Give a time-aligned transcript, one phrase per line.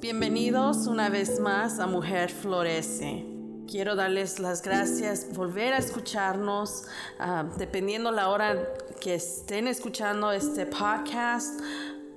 [0.00, 3.26] Bienvenidos una vez más a Mujer Florece.
[3.70, 6.86] Quiero darles las gracias, volver a escucharnos,
[7.18, 8.66] ah, dependiendo la hora
[8.98, 11.60] que estén escuchando este podcast.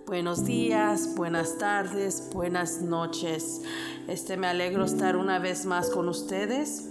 [0.05, 3.61] Buenos días, buenas tardes, buenas noches.
[4.07, 6.89] Este me alegro estar una vez más con ustedes.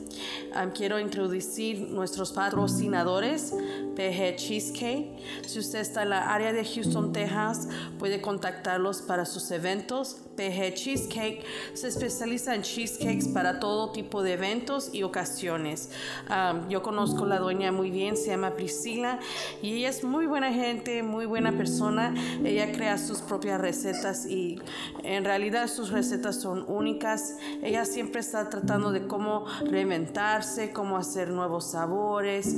[0.55, 3.55] Ah, quiero introducir nuestros patrocinadores,
[3.95, 5.17] PG Cheesecake.
[5.47, 10.19] Si usted está en la área de Houston, Texas, puede contactarlos para sus eventos.
[10.37, 15.91] PG Cheesecake se especializa en cheesecakes para todo tipo de eventos y ocasiones.
[16.69, 19.21] Yo conozco la dueña muy bien, se llama Priscila
[19.61, 22.15] y ella es muy buena gente, muy buena persona.
[22.45, 24.59] Ella crea sus propias recetas y
[25.03, 27.37] en realidad sus recetas son únicas.
[27.63, 32.57] Ella siempre está tratando de cómo reinventarse, cómo hacer nuevos sabores.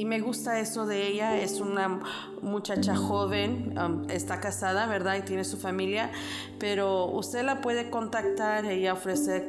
[0.00, 1.38] Y me gusta eso de ella.
[1.38, 2.00] Es una
[2.40, 5.16] muchacha joven, um, está casada, ¿verdad?
[5.18, 6.10] Y tiene su familia,
[6.58, 8.64] pero usted la puede contactar.
[8.64, 9.46] Ella ofrece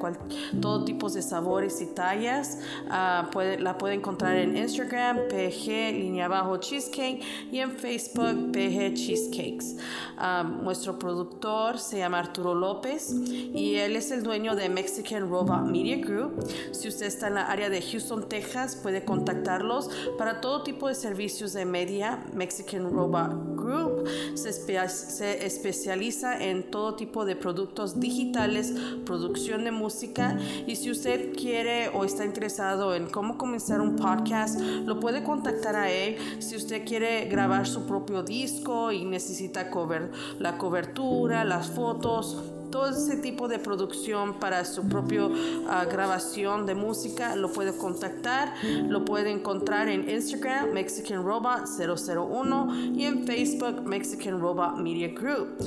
[0.59, 2.58] todo tipo de sabores y tallas.
[2.88, 8.94] Uh, puede, la puede encontrar en Instagram, PG línea abajo cheesecake y en Facebook, PG
[8.94, 9.78] Cheesecakes.
[10.22, 15.61] Um, nuestro productor se llama Arturo López y él es el dueño de Mexican Robot
[15.61, 16.45] Media Group.
[16.73, 20.95] Si usted está en la área de Houston, Texas, puede contactarlos para todo tipo de
[20.95, 28.73] servicios de media, Mexican Robot Group se, especializa en todo tipo de productos digitales,
[29.06, 34.59] producción de música y si usted quiere o está interesado en cómo comenzar un podcast,
[34.59, 36.17] lo puede contactar a él.
[36.39, 42.38] Si usted quiere grabar su propio disco y necesita cover, la cobertura, las fotos,
[42.72, 45.27] todo ese tipo de producción para su propia
[45.67, 52.94] ah, grabación de música lo puede contactar, lo puede encontrar en Instagram Mexican Robot 001
[52.95, 55.58] y en Facebook Mexican Robot Media Group.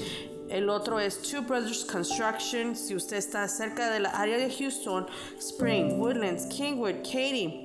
[0.48, 2.76] El otro es Two Brothers Construction.
[2.76, 5.06] Si usted está cerca de la área de Houston,
[5.38, 7.63] Spring, Woodlands, Kingwood, Katy,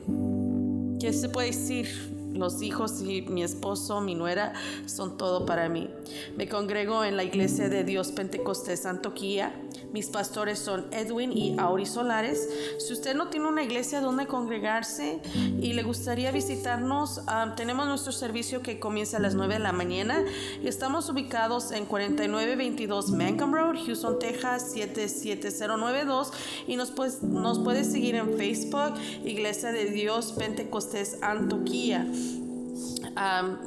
[0.99, 2.16] ¿qué se puede decir?
[2.37, 4.53] Los hijos y mi esposo, mi nuera,
[4.85, 5.89] son todo para mí.
[6.37, 9.53] Me congrego en la iglesia de Dios Pentecostés Santoquía.
[9.93, 12.49] Mis pastores son Edwin y Auri Solares.
[12.77, 15.19] Si usted no tiene una iglesia donde congregarse
[15.61, 19.71] y le gustaría visitarnos, ah, tenemos nuestro servicio que comienza a las 9 de la
[19.71, 20.23] mañana.
[20.63, 26.31] Estamos ubicados en 4922 Mancom Road, Houston, Texas 77092
[26.67, 28.93] y nos, pues, nos puede seguir en Facebook,
[29.23, 32.05] Iglesia de Dios Pentecostés Antoquía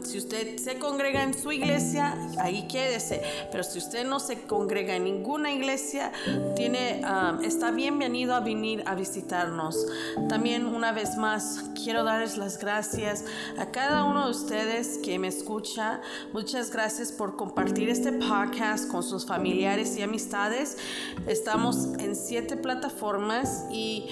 [0.02, 3.22] si usted se congrega en su iglesia, ahí quédese.
[3.50, 6.12] Pero si usted no se congrega en ninguna iglesia,
[6.56, 7.02] tiene,
[7.42, 9.76] está bienvenido a venir a visitarnos.
[10.28, 13.24] También una vez más, quiero darles las gracias
[13.58, 16.00] a cada uno de ustedes que me escucha.
[16.32, 20.76] Muchas gracias por compartir este podcast con sus familiares y amistades.
[21.26, 24.06] Estamos en siete plataformas y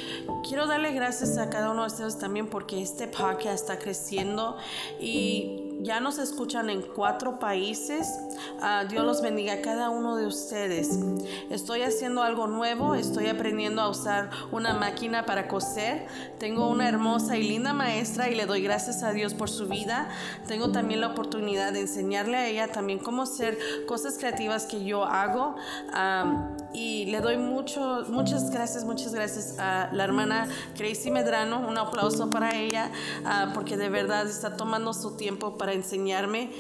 [0.46, 4.56] quiero darle gracias a cada uno de ustedes también porque este podcast está creciendo
[5.00, 8.18] y we ya nos escuchan en cuatro países.
[8.60, 10.98] Ah, Dios los bendiga a cada uno de ustedes.
[11.50, 16.06] Estoy haciendo algo nuevo, estoy aprendiendo a usar una máquina para coser.
[16.38, 20.08] Tengo una hermosa y linda maestra y le doy gracias a Dios por su vida.
[20.46, 25.04] Tengo también la oportunidad de enseñarle a ella también cómo hacer cosas creativas que yo
[25.04, 25.56] hago.
[26.72, 31.66] y le doy mucho, muchas gracias, muchas gracias a la hermana Gracie Medrano.
[31.66, 32.90] Un aplauso para ella
[33.24, 36.50] ah, porque de verdad está tomando su tiempo para enseñarme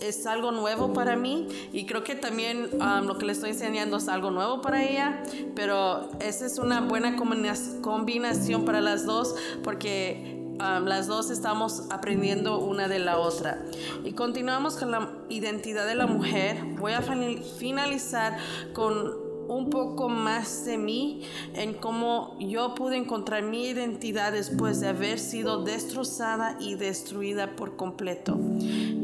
[0.00, 3.96] es algo nuevo para mí y creo que también um, lo que le estoy enseñando
[3.96, 5.22] es algo nuevo para ella,
[5.54, 12.58] pero esa es una buena combinación para las dos porque um, las dos estamos aprendiendo
[12.58, 13.64] una de la otra.
[14.04, 16.62] Y continuamos con la identidad de la mujer.
[16.78, 18.36] Voy a finalizar
[18.72, 21.22] con un poco más de mí
[21.54, 27.76] en cómo yo pude encontrar mi identidad después de haber sido destrozada y destruida por
[27.76, 28.38] completo.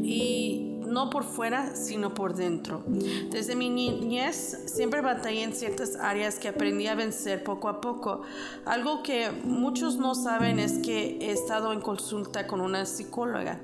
[0.03, 2.83] Y no por fuera, sino por dentro.
[3.29, 8.21] Desde mi niñez siempre batallé en ciertas áreas que aprendí a vencer poco a poco.
[8.65, 13.61] Algo que muchos no saben es que he estado en consulta con una psicóloga.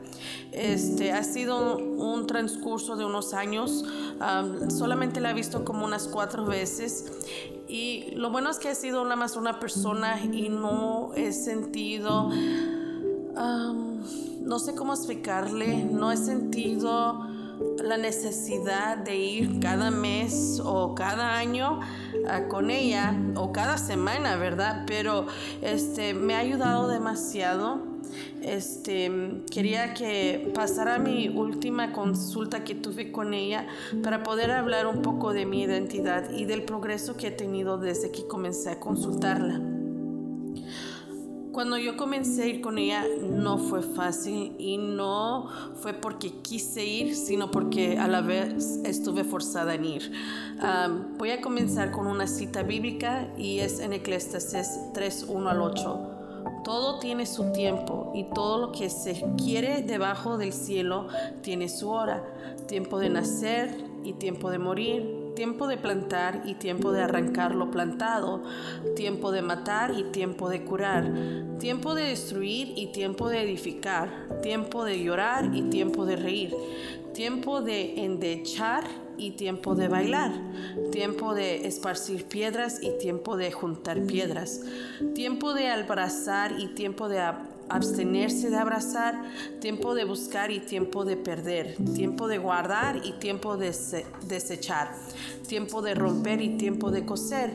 [0.52, 3.84] Este ha sido un transcurso de unos años.
[4.70, 7.06] solamente la he visto como unas cuatro veces
[7.68, 12.30] y lo bueno es que he sido nada más una persona y no he sentido
[14.48, 17.28] no sé cómo explicarle, no he sentido
[17.84, 21.82] la necesidad de ir cada mes o cada año
[22.28, 24.84] ah, con ella o cada semana, ¿verdad?
[24.88, 25.28] Pero
[25.62, 27.98] este me ha ayudado demasiado.
[28.42, 29.12] Este
[29.52, 33.68] quería que pasara mi última consulta que tuve con ella
[34.02, 38.12] para poder hablar un poco de mi identidad y del progreso que he tenido desde
[38.12, 39.77] que comencé a consultarla.
[41.58, 45.50] Cuando yo comencé a ir con ella no fue fácil y no
[45.82, 50.12] fue porque quise ir, sino porque a la vez estuve forzada en ir.
[51.18, 56.00] voy a comenzar con una cita bíblica y es en Eclesiastes 3, 1 al 8.
[56.64, 61.08] Todo tiene su tiempo y todo lo que se quiere debajo del cielo
[61.42, 62.24] tiene su hora.
[62.68, 67.70] Tiempo de nacer y tiempo de morir tiempo de plantar y tiempo de arrancar lo
[67.70, 68.42] plantado,
[68.96, 71.14] tiempo de matar y tiempo de curar,
[71.60, 74.10] tiempo de destruir y tiempo de edificar,
[74.42, 76.56] tiempo de llorar y tiempo de reír,
[77.14, 78.84] tiempo de endechar
[79.20, 80.32] y tiempo de bailar,
[80.92, 84.62] tiempo de esparcir piedras y tiempo de juntar piedras,
[85.14, 87.20] tiempo de abrazar y tiempo de
[87.70, 89.22] abstenerse de abrazar,
[89.60, 93.76] tiempo de buscar y tiempo de perder, tiempo de guardar y tiempo de
[94.28, 94.92] desechar,
[95.48, 97.52] tiempo de romper y tiempo de coser,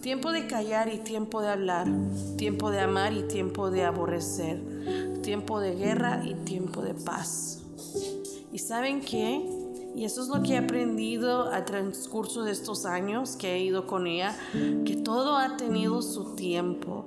[0.00, 1.88] tiempo de callar y tiempo de hablar,
[2.36, 4.60] tiempo de amar y tiempo de aborrecer,
[5.22, 7.62] tiempo de guerra y tiempo de paz.
[8.52, 9.61] ¿Y saben qué?
[9.94, 13.86] Y eso es lo que he aprendido a transcurso de estos años que he ido
[13.86, 14.34] con ella,
[14.86, 17.04] que todo ha tenido su tiempo.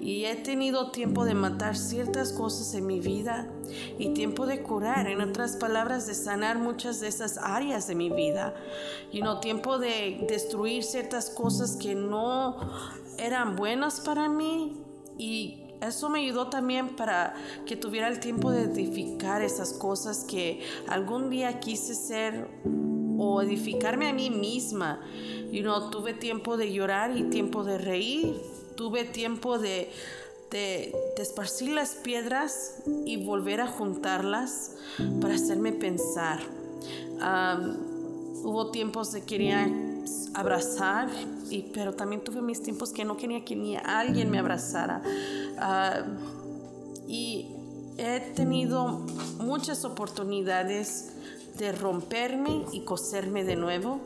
[0.00, 3.50] Y he tenido tiempo de matar ciertas cosas en mi vida
[3.98, 8.08] y tiempo de curar, en otras palabras, de sanar muchas de esas áreas de mi
[8.08, 8.54] vida.
[9.10, 12.56] Y no tiempo de destruir ciertas cosas que no
[13.18, 14.82] eran buenas para mí
[15.18, 17.34] y eso me ayudó también para
[17.66, 22.48] que tuviera el tiempo de edificar esas cosas que algún día quise ser
[23.18, 25.00] o edificarme a mí misma.
[25.50, 28.40] Y no tuve tiempo de llorar y tiempo de reír.
[28.76, 29.90] Tuve tiempo de,
[30.50, 32.76] de, esparcir las piedras
[33.06, 34.76] y volver a juntarlas
[35.20, 36.40] para hacerme pensar.
[38.44, 39.68] hubo tiempos de quería
[40.34, 41.08] abrazar,
[41.74, 45.02] pero también tuve mis tiempos que no quería que ni alguien me abrazara.
[45.58, 46.02] Ah,
[47.06, 47.46] y
[47.98, 49.02] he tenido
[49.38, 51.12] muchas oportunidades
[51.58, 54.00] de romperme y coserme de nuevo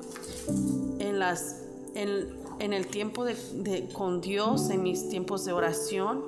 [0.99, 1.63] en, las,
[1.95, 6.25] en, el tiempo de, con Dios, en mis tiempos de oración.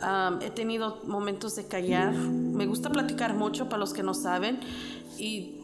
[0.00, 2.12] Ah, he tenido momentos de callar.
[2.12, 4.58] Me gusta platicar mucho para los que no saben.
[5.18, 5.59] Y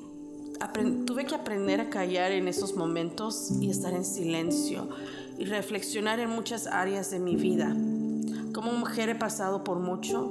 [1.05, 4.89] tuve que aprender a callar en esos momentos y estar en silencio
[5.39, 7.75] y reflexionar en muchas áreas de mi vida.
[8.53, 10.31] Como mujer he pasado por mucho.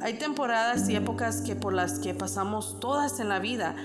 [0.00, 3.76] Hay temporadas y épocas que por las que pasamos todas en la vida.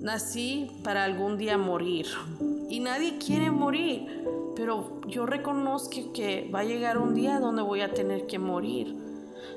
[0.00, 2.06] Nací para algún día morir
[2.68, 7.80] y nadie quiere morir, pero yo reconozco que va a llegar un día donde voy
[7.80, 9.03] a tener que morir.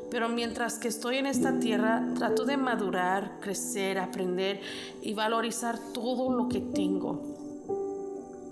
[0.09, 4.61] Pero mientras que estoy en esta tierra, trato de madurar, crecer, aprender
[5.01, 7.35] y valorizar todo lo que tengo.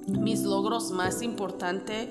[0.07, 2.09] mis logros más importantes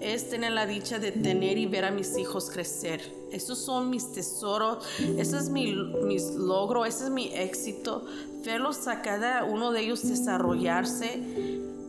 [0.00, 3.00] es tener la dicha de tener y ver a mis hijos crecer.
[3.30, 5.72] Esos son mis tesoros, ese es mi,
[6.04, 8.04] mis logros, ese es mi éxito.
[8.44, 11.22] Verlos a cada uno de ellos desarrollarse,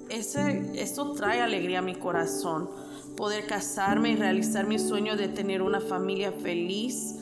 [0.09, 2.69] ese, eso trae alegría a mi corazón.
[3.17, 7.15] Poder casarme y realizar mi sueño de tener una familia feliz.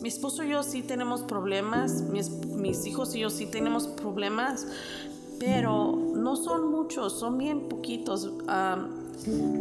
[0.00, 4.66] mi esposo y yo sí tenemos problemas, mis, mis hijos y yo sí tenemos problemas,
[5.38, 8.32] pero no son muchos, son bien poquitos,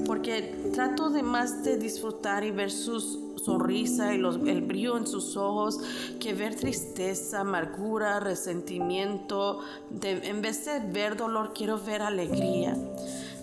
[0.05, 5.35] porque trato de más de disfrutar y ver sus sonrisa y el brillo en sus
[5.35, 5.79] ojos
[6.19, 9.59] que ver tristeza, amargura, resentimiento.
[10.01, 12.77] en vez de ver dolor, quiero ver alegría.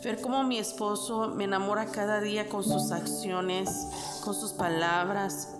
[0.02, 3.68] Ver cómo mi esposo me enamora cada día con sus acciones,
[4.24, 5.56] con sus palabras,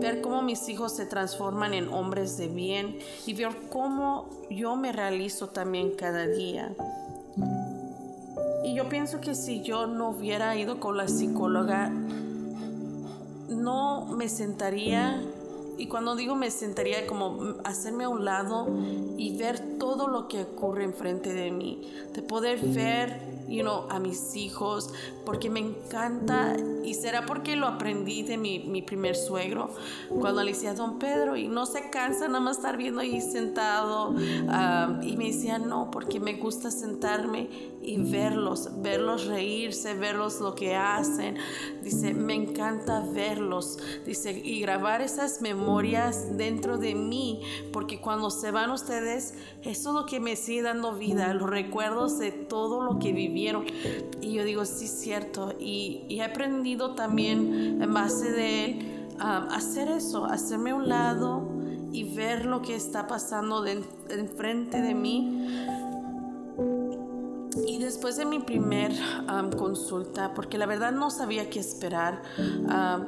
[0.00, 4.92] ver cómo mis hijos se transforman en hombres de bien y ver cómo yo me
[4.92, 6.74] realizo también cada día.
[8.64, 11.90] Y yo pienso que si yo no hubiera ido con la psicóloga,
[13.48, 15.22] no me sentaría,
[15.78, 18.66] y cuando digo me sentaría como hacerme a un lado
[19.16, 24.00] y ver todo lo que ocurre enfrente de mí, de poder ver you know, a
[24.00, 24.92] mis hijos,
[25.24, 29.70] porque me encanta, y será porque lo aprendí de mi, mi primer suegro,
[30.20, 34.14] cuando le decía don Pedro, y no se cansa nada más estar viendo ahí sentado,
[35.02, 37.48] y me decía, no, porque me gusta sentarme
[37.82, 41.36] y verlos, verlos reírse, verlos lo que hacen,
[41.82, 45.65] dice, me encanta verlos, dice, y grabar esas memorias
[46.36, 47.42] dentro de mí,
[47.72, 52.18] porque cuando se van ustedes, eso es lo que me sigue dando vida, los recuerdos
[52.18, 53.46] de todo lo que viví
[54.20, 55.52] y yo digo, sí, cierto.
[55.58, 61.48] Y, he aprendido también en base de él a hacer eso, hacerme a un lado
[61.92, 65.66] y ver lo que está pasando enfrente de, mí.
[67.66, 68.92] Y después de mi primer
[69.56, 72.22] consulta, porque la verdad no sabía qué esperar,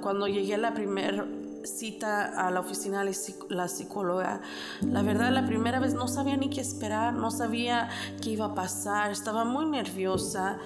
[0.03, 1.27] cuando llegué a la primera
[1.65, 3.15] cita a la oficina de
[3.51, 4.41] la psicóloga.
[4.83, 7.89] La verdad, la primera vez no sabía ni qué esperar, no sabía
[8.23, 10.59] qué iba a pasar, estaba muy nerviosa.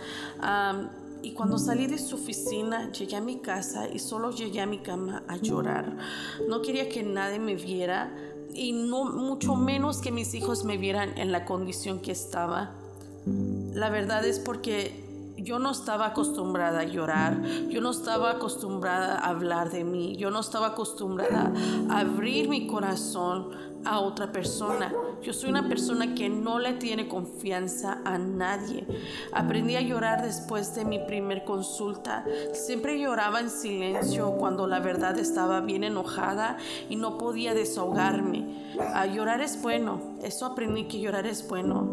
[1.22, 4.78] y cuando salí de su oficina, llegué a mi casa y solo llegué a mi
[4.78, 5.96] cama a llorar.
[6.48, 8.12] No quería que nadie me viera
[8.52, 12.72] y no mucho menos que mis hijos me vieran en la condición que estaba.
[13.72, 15.11] La verdad es porque
[15.42, 20.30] yo no estaba acostumbrada a llorar, yo no estaba acostumbrada a hablar de mí, yo
[20.30, 21.52] no estaba acostumbrada
[21.90, 24.92] a abrir mi corazón a otra persona.
[25.22, 28.86] Yo soy una persona que no le tiene confianza a nadie.
[29.32, 32.24] Aprendí a llorar después de mi primer consulta.
[32.52, 36.56] Siempre lloraba en silencio cuando la verdad estaba bien enojada
[36.88, 38.62] y no podía desahogarme.
[38.94, 41.92] A llorar es bueno, eso aprendí que llorar es bueno.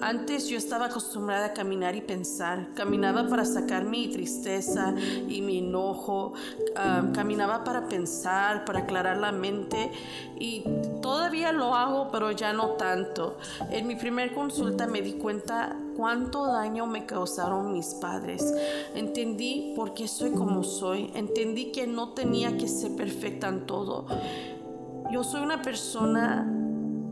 [0.00, 2.68] Antes yo estaba acostumbrada a caminar y pensar.
[2.74, 4.94] Caminaba para sacar mi tristeza
[5.28, 6.34] y mi enojo.
[6.76, 9.90] Ah, caminaba para pensar, para aclarar la mente.
[10.38, 10.64] Y
[11.28, 13.36] todavía lo hago, pero ya no tanto.
[13.70, 18.54] En mi primer consulta me di cuenta cuánto daño me causaron mis padres.
[18.94, 21.10] Entendí por qué soy como soy.
[21.14, 24.06] Entendí que no tenía que ser perfecta en todo.
[25.12, 26.50] Yo soy una persona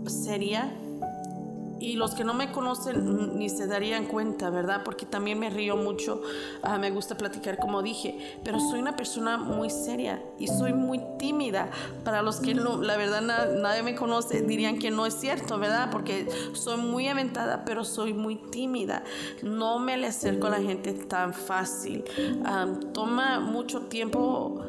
[0.06, 0.73] seria
[1.80, 4.83] y los que no me conocen ni se darían cuenta, ¿verdad?
[4.85, 6.23] Porque también me río mucho,
[6.62, 11.00] ah, me gusta platicar como dije, pero soy una persona muy seria y soy muy
[11.18, 11.71] tímida.
[12.04, 13.21] Para los que no, la verdad
[13.61, 15.90] nadie me conoce, dirían que no es cierto, ¿verdad?
[15.90, 19.04] Porque soy muy aventada, pero soy muy tímida.
[19.42, 22.04] No me le acerco a la gente tan fácil.
[22.45, 24.62] Ah, toma mucho tiempo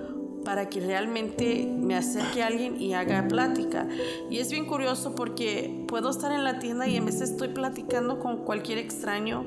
[0.48, 3.86] para que realmente me acerque a alguien y haga plática.
[4.30, 8.18] Y es bien curioso porque puedo estar en la tienda y en vez estoy platicando
[8.20, 9.46] con cualquier extraño,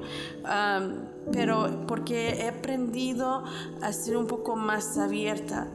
[1.33, 3.45] pero porque he aprendido
[3.81, 5.69] a ser un poco más abierta.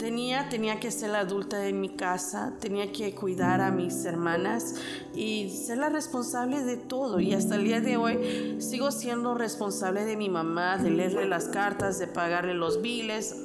[0.00, 4.76] Tenía, tenía que ser la adulta de mi casa, tenía que cuidar a mis hermanas
[5.14, 7.20] y ser la responsable de todo.
[7.20, 11.48] Y hasta el día de hoy sigo siendo responsable de mi mamá, de leerle las
[11.48, 13.36] cartas, de pagarle los biles,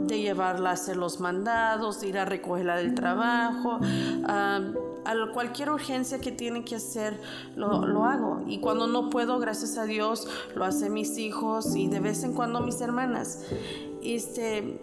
[0.00, 3.80] de llevarla a hacer los mandados, de ir a recogerla del trabajo.
[4.26, 4.60] a
[5.32, 7.18] cualquier urgencia que tiene que hacer,
[7.56, 8.42] lo, lo, hago.
[8.46, 12.34] Y cuando no puedo, gracias a Dios, lo hacen mis hijos y de vez en
[12.34, 13.46] cuando mis hermanas.
[14.02, 14.78] Este,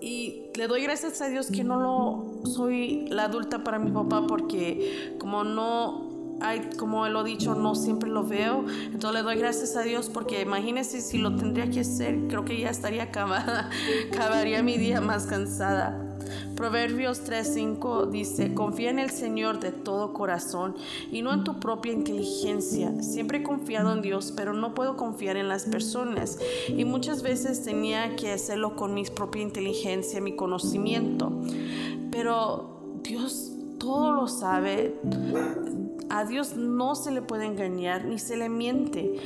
[0.00, 4.26] y le doy gracias a Dios que no lo soy la adulta para mi papá
[4.26, 6.07] porque como no
[6.40, 8.64] hay, como lo he dicho, no siempre lo veo.
[8.84, 12.58] Entonces le doy gracias a Dios porque imagínense si lo tendría que hacer, creo que
[12.58, 13.70] ya estaría acabada,
[14.12, 16.04] acabaría mi día más cansada.
[16.56, 20.74] Proverbios 3:5 dice, confía en el Señor de todo corazón
[21.10, 23.00] y no en tu propia inteligencia.
[23.02, 26.38] Siempre he confiado en Dios, pero no puedo confiar en las personas.
[26.68, 31.32] Y muchas veces tenía que hacerlo con mi propia inteligencia, mi conocimiento.
[32.10, 34.94] Pero Dios todo lo sabe.
[36.10, 39.20] A Dios no se le puede engañar ni se le miente.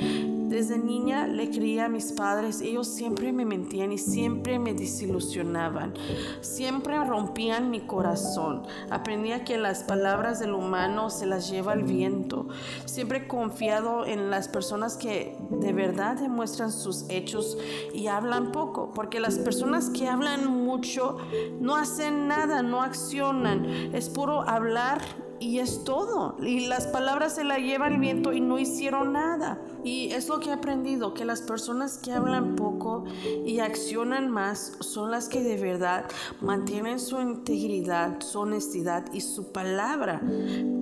[0.52, 5.94] Desde niña le creía a mis padres, ellos siempre me mentían y siempre me desilusionaban,
[6.42, 8.64] siempre rompían mi corazón.
[8.90, 12.48] Aprendía que las palabras del humano se las lleva el viento.
[12.84, 17.56] Siempre he confiado en las personas que de verdad demuestran sus hechos
[17.94, 21.16] y hablan poco, porque las personas que hablan mucho
[21.60, 25.00] no hacen nada, no accionan, es puro hablar
[25.42, 26.36] y es todo.
[26.40, 29.60] Y las palabras se la lleva el viento y no hicieron nada.
[29.84, 33.04] Y es lo que he aprendido, que las personas que hablan poco
[33.44, 36.04] y accionan más son las que de verdad
[36.40, 40.22] mantienen su integridad, su honestidad y su palabra.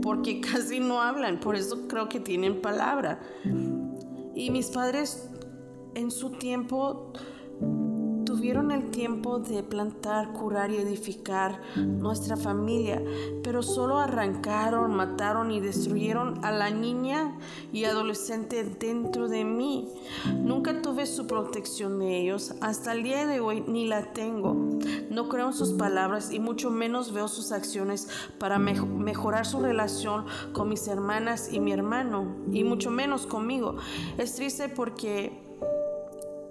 [0.02, 3.18] Porque casi no hablan, por eso creo que tienen palabra.
[4.34, 5.30] Y mis padres
[5.94, 7.12] en su tiempo
[8.40, 13.02] tuvieron el tiempo de plantar, curar y edificar nuestra familia,
[13.44, 17.36] pero solo arrancaron, mataron y destruyeron a la niña
[17.70, 19.90] y adolescente dentro de mí.
[20.38, 24.54] Nunca tuve su protección de ellos, hasta el día de hoy ni la tengo.
[25.10, 30.24] No creo en sus palabras y mucho menos veo sus acciones para mejorar su relación
[30.54, 33.76] con mis hermanas y mi hermano, y mucho menos conmigo.
[34.16, 35.49] Es triste porque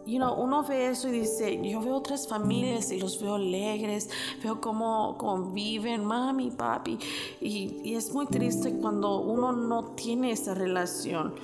[0.09, 4.09] you know, uno ve eso y dice, yo veo otras familias y los veo alegres,
[4.43, 6.97] veo cómo conviven, mami, papi,
[7.39, 11.35] y, y es muy triste cuando uno no tiene esa relación.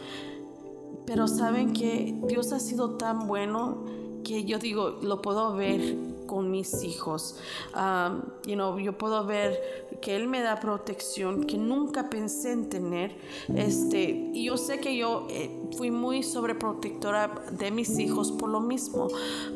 [1.05, 3.85] Pero saben que Dios ha sido tan bueno
[4.23, 7.37] que yo digo, lo puedo ver con mis hijos.
[7.75, 13.17] Um, you yo puedo ver que Él me da protección que nunca pensé en tener.
[13.55, 18.59] Este, y yo sé que yo eh, fui muy sobreprotectora de mis hijos por lo
[18.59, 19.07] mismo,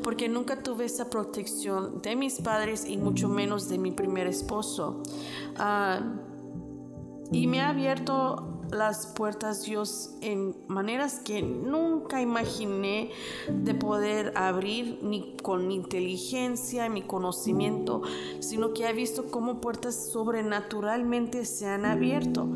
[0.03, 5.01] porque nunca tuve esa protección de mis padres y mucho menos de mi primer esposo.
[5.57, 6.29] Uh,
[7.31, 13.11] y me ha abierto las puertas Dios en maneras que nunca imaginé
[13.47, 18.01] de poder abrir ni con inteligencia, mi conocimiento,
[18.39, 22.47] sino que he visto cómo puertas sobrenaturalmente se han abierto.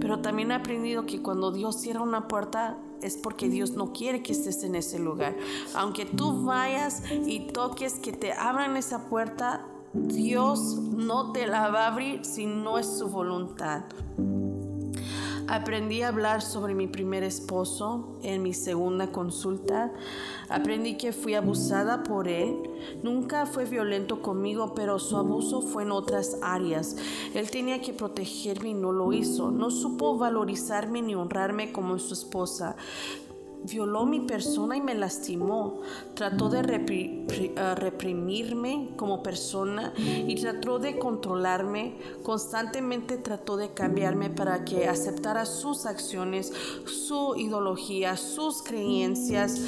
[0.00, 4.22] Pero también he aprendido que cuando Dios cierra una puerta es porque Dios no quiere
[4.22, 5.36] que estés en ese lugar.
[5.74, 11.84] Aunque tú vayas y toques que te abran esa puerta, Dios no te la va
[11.84, 13.84] a abrir si no es su voluntad.
[15.48, 19.92] Aprendí a hablar sobre mi primer esposo en mi segunda consulta.
[20.48, 22.56] Aprendí que fui abusada por él.
[23.02, 26.96] Nunca fue violento conmigo, pero su abuso fue en otras áreas.
[27.34, 29.50] Él tenía que protegerme y no lo hizo.
[29.50, 32.76] No supo valorizarme ni honrarme como su esposa
[33.64, 35.80] violó mi persona y me lastimó.
[36.14, 41.96] Trató de eh, reprimirme como persona y trató de controlarme.
[42.22, 46.52] Constantemente trató de cambiarme para que aceptara sus acciones,
[46.86, 49.60] su ideología, sus creencias.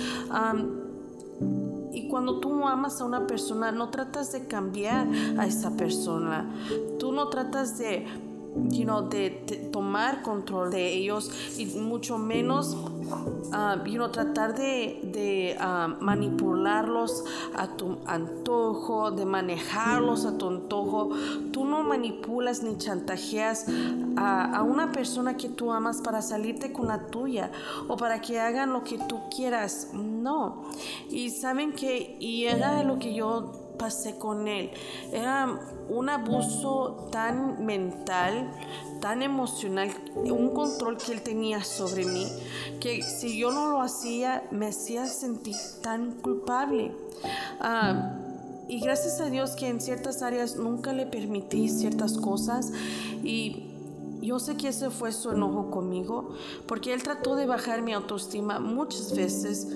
[1.93, 6.51] y cuando tú amas a una persona, no tratas de cambiar a esa persona.
[6.99, 8.07] Tú no tratas de,
[8.55, 12.77] de tomar control de ellos y mucho menos
[13.11, 17.25] uh, tratar de, ah, manipularlos
[17.57, 21.11] a tu antojo, de manejarlos a tu antojo.
[21.53, 23.67] Tú no manipulas ni chantajeas
[24.17, 27.51] a, a, una persona que tú amas para salirte con la tuya
[27.89, 29.91] o para que hagan lo que tú quieras.
[29.93, 30.65] No.
[31.11, 34.71] Y saben que, y era lo que yo pasé con él.
[35.13, 38.51] Era un abuso tan mental,
[39.01, 42.27] tan emocional, un control que él tenía sobre mí,
[42.81, 46.93] que si yo no lo hacía, me hacía sentir tan culpable.
[47.61, 48.19] Ah,
[48.67, 52.73] y gracias a Dios que en ciertas áreas nunca le permití ciertas cosas
[53.23, 53.74] y
[54.25, 56.31] yo sé que ese fue su enojo conmigo,
[56.67, 59.69] porque él trató de bajar mi autoestima muchas veces,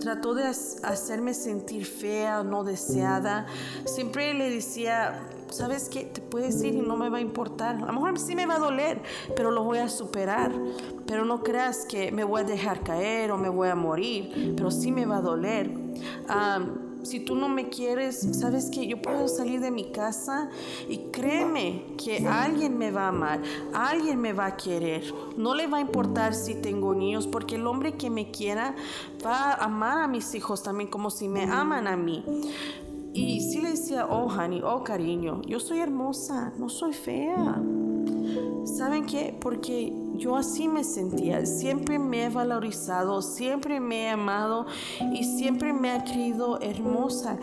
[0.00, 3.46] trató de hacerme sentir fea, no deseada.
[3.84, 6.04] Siempre le decía, ¿sabes qué?
[6.04, 7.76] Te puedes ir y no me va a importar.
[7.76, 9.02] A lo mejor sí me va a doler,
[9.34, 10.52] pero lo voy a superar.
[11.06, 14.70] Pero no creas que me voy a dejar caer o me voy a morir, pero
[14.70, 15.72] sí me va a doler.
[17.06, 20.50] Si tú no me quieres, sabes que yo puedo salir de mi casa
[20.88, 23.40] y créeme que alguien me va a amar,
[23.72, 25.02] alguien me va a querer.
[25.36, 28.74] No le va a importar si tengo niños, porque el hombre que me quiera
[29.24, 32.24] va a amar a mis hijos también como si me aman a mí.
[33.12, 37.62] Y sí le decía, oh, honey, oh, cariño, yo soy hermosa, no soy fea.
[38.76, 39.34] ¿Saben qué?
[39.40, 41.46] Porque yo así me sentía.
[41.46, 44.66] Siempre me he valorizado, siempre me he amado
[45.12, 47.38] y siempre me he creído hermosa.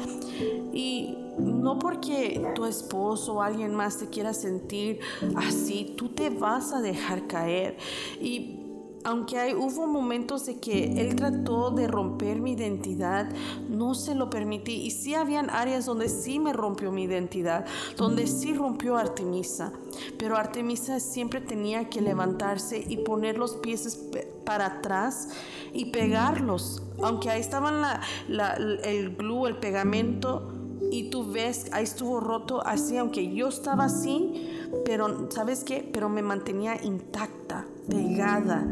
[0.72, 5.00] Y no porque tu esposo o alguien más te quiera sentir
[5.36, 7.78] así, tú te vas a dejar caer.
[8.22, 8.62] Y
[9.03, 13.29] aunque hay, hubo momentos de que él trató de romper mi identidad,
[13.69, 14.73] no se lo permití.
[14.73, 17.65] Y sí habían áreas donde sí me rompió mi identidad,
[17.97, 19.73] donde sí rompió Artemisa.
[20.17, 23.99] Pero Artemisa siempre tenía que levantarse y poner los pies
[24.45, 25.29] para atrás
[25.73, 26.83] y pegarlos.
[27.01, 30.53] Aunque ahí estaban la, el glue, el pegamento,
[30.91, 34.49] y tú ves, ahí estuvo roto así, aunque yo estaba así,
[34.85, 35.89] pero ¿sabes qué?
[35.91, 38.65] Pero me mantenía intacta, pegada.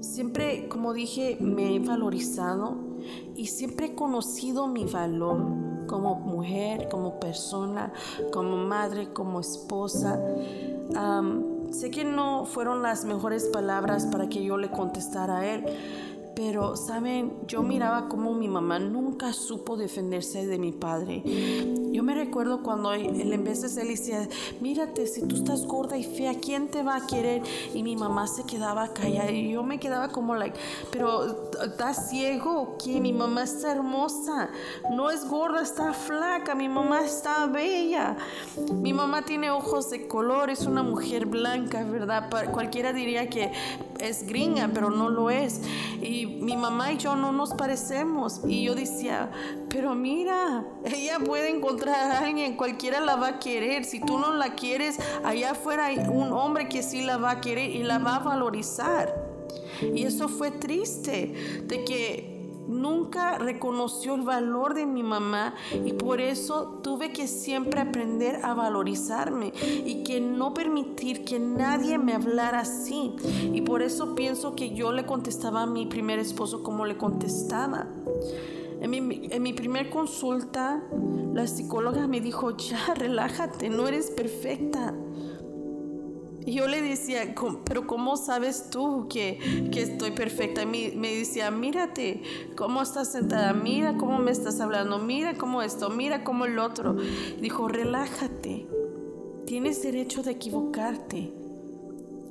[0.00, 2.76] Siempre, como dije, me he valorizado
[3.34, 5.38] y siempre he conocido mi valor
[5.86, 7.92] como mujer, como persona,
[8.32, 10.20] como madre, como esposa.
[11.70, 15.64] sé que no fueron las mejores palabras para que yo le contestara a él,
[16.38, 17.32] pero, ¿saben?
[17.48, 21.24] Yo miraba como mi mamá nunca supo defenderse de mi padre.
[21.90, 24.28] Yo me recuerdo cuando él en de él decía,
[24.60, 27.42] mírate, si tú estás gorda y fea, ¿quién te va a querer?
[27.74, 30.56] Y mi mamá se quedaba callada y yo me quedaba como, like,
[30.92, 33.00] pero ¿estás ciego o qué?
[33.00, 34.48] Mi mamá está hermosa,
[34.92, 38.16] no es gorda, está flaca, mi mamá está bella.
[38.74, 42.30] Mi mamá tiene ojos de color, es una mujer blanca, ¿verdad?
[42.52, 43.50] Cualquiera diría que
[44.00, 45.60] es gringa, pero no lo es.
[46.02, 48.40] Y mi mamá y yo no nos parecemos.
[48.46, 49.30] Y yo decía,
[49.68, 53.84] pero mira, ella puede encontrar a alguien, cualquiera la va a querer.
[53.84, 57.40] Si tú no la quieres, allá afuera hay un hombre que sí la va a
[57.40, 59.14] querer y la va a valorizar.
[59.94, 62.37] Y eso fue triste, de que
[62.68, 65.54] nunca reconoció el valor de mi mamá
[65.84, 69.52] y por eso tuve que siempre aprender a valorizarme
[69.84, 73.16] y que no permitir que nadie me hablara así.
[73.52, 77.86] Y por eso pienso que yo le contestaba a mi primer esposo como le contestaba.
[78.80, 80.84] En mi, en mi primer consulta,
[81.34, 84.94] la psicóloga me dijo, ya, relájate, no eres perfecta.
[86.46, 89.38] Yo le decía, pero ¿cómo sabes tú que,
[89.74, 90.62] estoy perfecta?
[90.62, 92.22] Y me, decía, mírate,
[92.56, 96.96] cómo estás sentada, mira cómo me estás hablando, mira cómo esto, mira cómo el otro.
[97.40, 98.66] Dijo, relájate,
[99.46, 101.32] tienes derecho de equivocarte.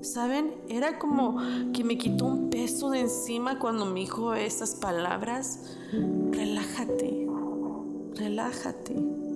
[0.02, 0.54] ¿Saben?
[0.70, 1.38] Era como
[1.74, 5.78] que me quitó un peso de encima cuando me dijo estas palabras.
[6.32, 7.28] Relájate,
[8.16, 9.27] relájate.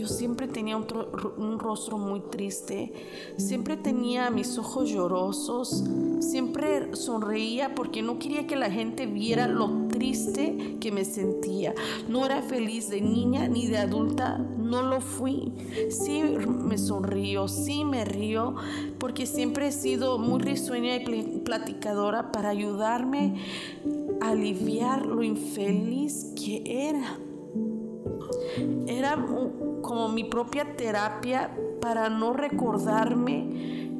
[0.00, 2.90] Yo siempre tenía un, rostro muy triste,
[3.36, 5.84] siempre tenía mis ojos llorosos,
[6.20, 11.74] siempre sonreía porque no quería que la gente viera lo triste que me sentía.
[12.08, 15.52] No era feliz de niña ni de adulta, no lo fui.
[15.90, 18.54] Sí me sonrío, sí me río,
[18.98, 23.34] porque siempre he sido muy risueña y platicadora para ayudarme
[24.22, 27.18] a aliviar lo infeliz que era.
[28.86, 29.16] Era
[29.82, 33.90] como mi propia terapia para no recordarme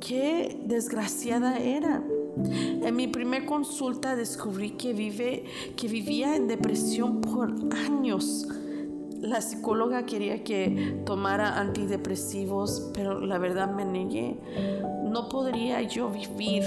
[0.00, 2.02] qué desgraciada era.
[2.36, 5.44] En mi primera consulta descubrí que, vive,
[5.76, 7.54] que vivía en depresión por
[7.86, 8.48] años.
[9.20, 14.36] La psicóloga quería que tomara antidepresivos, pero la verdad me negué.
[15.04, 16.64] No podría yo vivir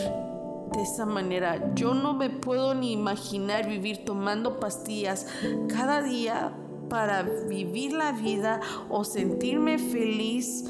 [0.74, 1.74] de esa manera.
[1.76, 5.28] Yo no me puedo ni imaginar vivir tomando pastillas
[5.68, 6.54] cada día
[6.90, 10.64] para vivir la vida o sentirme feliz,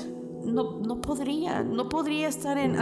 [0.48, 2.78] no, no podría, no podría estar en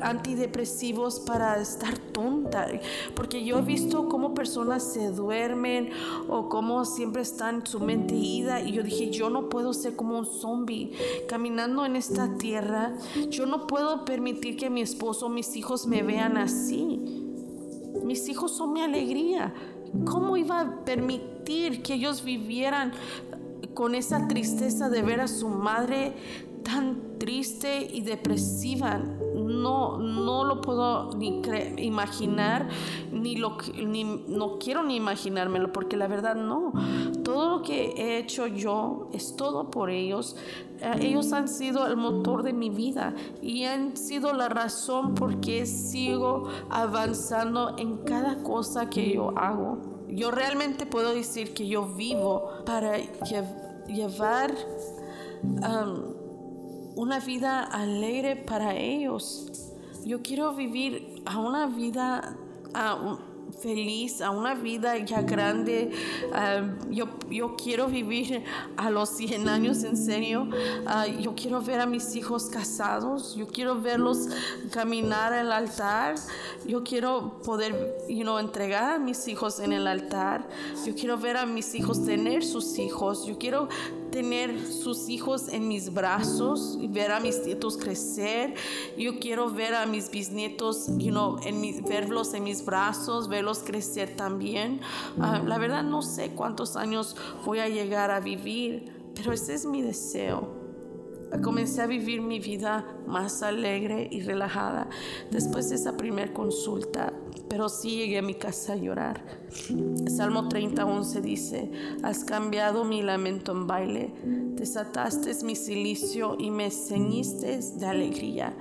[0.00, 2.68] antidepresivos para estar tonta,
[3.16, 5.90] porque yo he visto cómo personas se duermen
[6.28, 10.18] o cómo siempre están su mente ida y yo dije, yo no puedo ser como
[10.18, 10.92] un zombie
[11.28, 12.94] caminando en esta tierra,
[13.30, 17.22] yo no puedo permitir que mi esposo mis hijos me vean así.
[18.04, 19.54] Mis hijos son mi alegría.
[20.04, 22.92] ¿Cómo iba a permitir que ellos vivieran
[23.74, 26.14] con esa tristeza de ver a su madre
[26.62, 29.02] tan triste y depresiva?
[29.42, 31.42] No, no lo puedo ni
[31.78, 32.68] imaginar,
[33.12, 36.72] ni lo ni, no quiero ni imaginármelo, porque la verdad no.
[37.24, 40.36] Todo lo que he hecho yo es todo por ellos.
[40.80, 45.40] Eh, ellos han sido el motor de mi vida y han sido la razón por
[45.40, 49.78] qué sigo avanzando en cada cosa que yo hago.
[50.08, 52.98] Yo realmente puedo decir que yo vivo para
[53.86, 54.54] llevar
[56.96, 59.50] una vida alegre para ellos.
[60.04, 62.36] Yo quiero vivir a una vida
[63.60, 65.90] feliz, a una vida ya grande.
[66.90, 68.42] yo, yo quiero vivir
[68.76, 70.48] a los 100 años en serio.
[70.86, 73.34] Ah, yo quiero ver a mis hijos casados.
[73.36, 74.28] Yo quiero verlos
[74.70, 76.16] caminar al altar.
[76.66, 80.48] Yo quiero poder entregar a mis hijos en el altar.
[80.84, 83.26] Yo quiero ver a mis hijos tener sus hijos.
[83.26, 83.68] Yo quiero
[84.12, 88.54] tener sus hijos en mis brazos y ver a mis nietos crecer.
[88.96, 93.64] Yo quiero ver a mis bisnietos, you know, en mis, verlos en mis brazos, verlos
[93.64, 94.80] crecer también.
[95.18, 99.66] Ah, la verdad no sé cuántos años voy a llegar a vivir, pero ese es
[99.66, 100.62] mi deseo.
[101.42, 104.90] Comencé a vivir mi vida más alegre y relajada
[105.30, 107.14] después de esa primera consulta,
[107.52, 109.22] pero sí llegué a mi casa a llorar.
[110.08, 111.70] Salmo 30, 11 dice,
[112.02, 114.14] has cambiado mi lamento en baile,
[114.54, 118.56] desataste mi silicio y me ceñiste de alegría,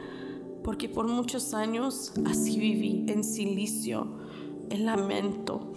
[0.61, 4.09] porque por muchos años así viví, en silicio,
[4.69, 5.71] en lamento,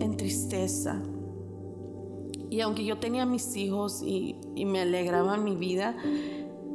[0.00, 1.00] en tristeza.
[2.50, 5.94] Y aunque yo tenía mis hijos y, y me alegraban mi vida,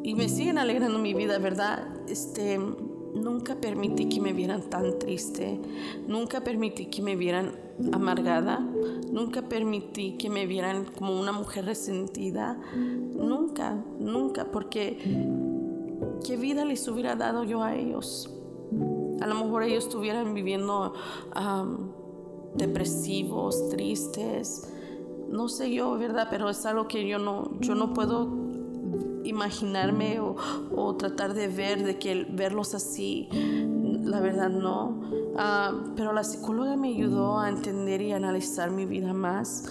[0.03, 1.85] y me siguen alegrando mi vida, ¿verdad?
[2.07, 2.59] Este,
[3.13, 5.59] nunca permití que me vieran tan triste,
[6.07, 7.51] nunca permití que me vieran
[7.91, 8.59] amargada,
[9.11, 14.97] nunca permití que me vieran como una mujer resentida, nunca, nunca, porque
[16.25, 18.29] ¿qué vida les hubiera dado yo a ellos?
[19.21, 20.93] A lo mejor ellos estuvieran viviendo
[22.55, 24.69] depresivos, tristes,
[25.29, 26.27] no sé yo, ¿verdad?
[26.29, 28.42] Pero es algo que yo no, yo no puedo
[29.23, 35.01] imaginarme o, tratar de ver, de que verlos así, la verdad no.
[35.37, 39.65] Ah, pero la psicóloga me ayudó a entender y analizar mi vida más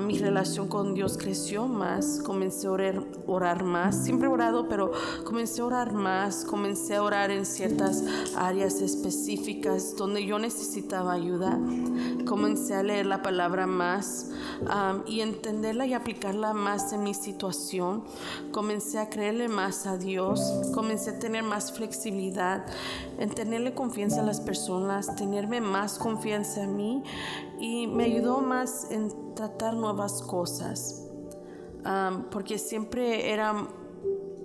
[0.00, 4.92] mi relación con Dios creció más, comencé a orar, orar, más, siempre he orado, pero
[5.24, 8.04] comencé a orar más, comencé a orar en ciertas
[8.36, 11.58] áreas específicas donde yo necesitaba ayuda,
[12.26, 14.30] comencé a leer la palabra más
[15.06, 18.04] y entenderla y aplicarla más en mi situación,
[18.52, 20.40] comencé a creerle más a Dios,
[20.74, 22.66] comencé a tener más flexibilidad,
[23.18, 27.02] en tenerle confianza a las personas, tenerme más confianza en mí
[27.58, 31.06] y me ayudó más en tratar nuevas cosas,
[32.30, 33.68] porque siempre era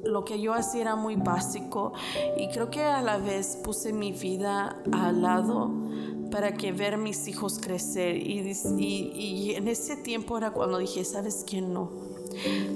[0.05, 1.93] lo que yo hacía era muy básico
[2.37, 5.71] y creo que a la vez puse mi vida al lado
[6.31, 8.41] para que ver mis hijos crecer y,
[8.79, 11.61] y, en ese tiempo era cuando dije, ¿sabes qué?
[11.61, 11.91] No.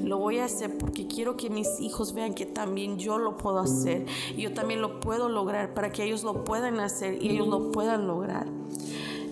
[0.03, 3.59] Lo voy a hacer porque quiero que mis hijos vean que también yo lo puedo
[3.59, 7.47] hacer y yo también lo puedo lograr para que ellos lo puedan hacer y ellos
[7.47, 8.47] lo puedan lograr.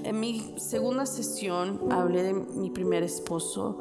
[0.07, 3.77] En mi segunda sesión hablé de mi primer esposo,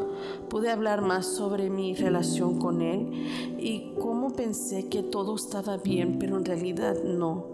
[0.48, 3.12] pude hablar más sobre mi relación con él
[3.60, 7.46] y cómo pensé que todo estaba bien, pero en realidad no.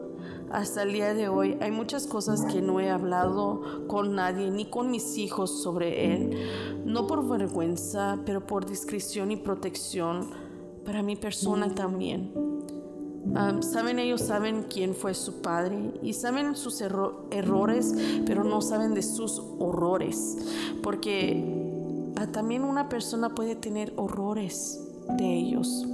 [0.51, 4.65] Hasta el día de hoy hay muchas cosas que no he hablado con nadie ni
[4.65, 6.39] con mis hijos sobre él,
[6.87, 10.31] no por vergüenza, pero por discreción y protección
[10.87, 12.33] para mi persona también
[13.61, 17.95] saben ellos saben quién fue su padre y saben sus errores,
[18.27, 20.39] pero no saben de sus horrores,
[20.83, 24.81] porque ah, también una persona puede tener horrores
[25.17, 25.87] de ellos.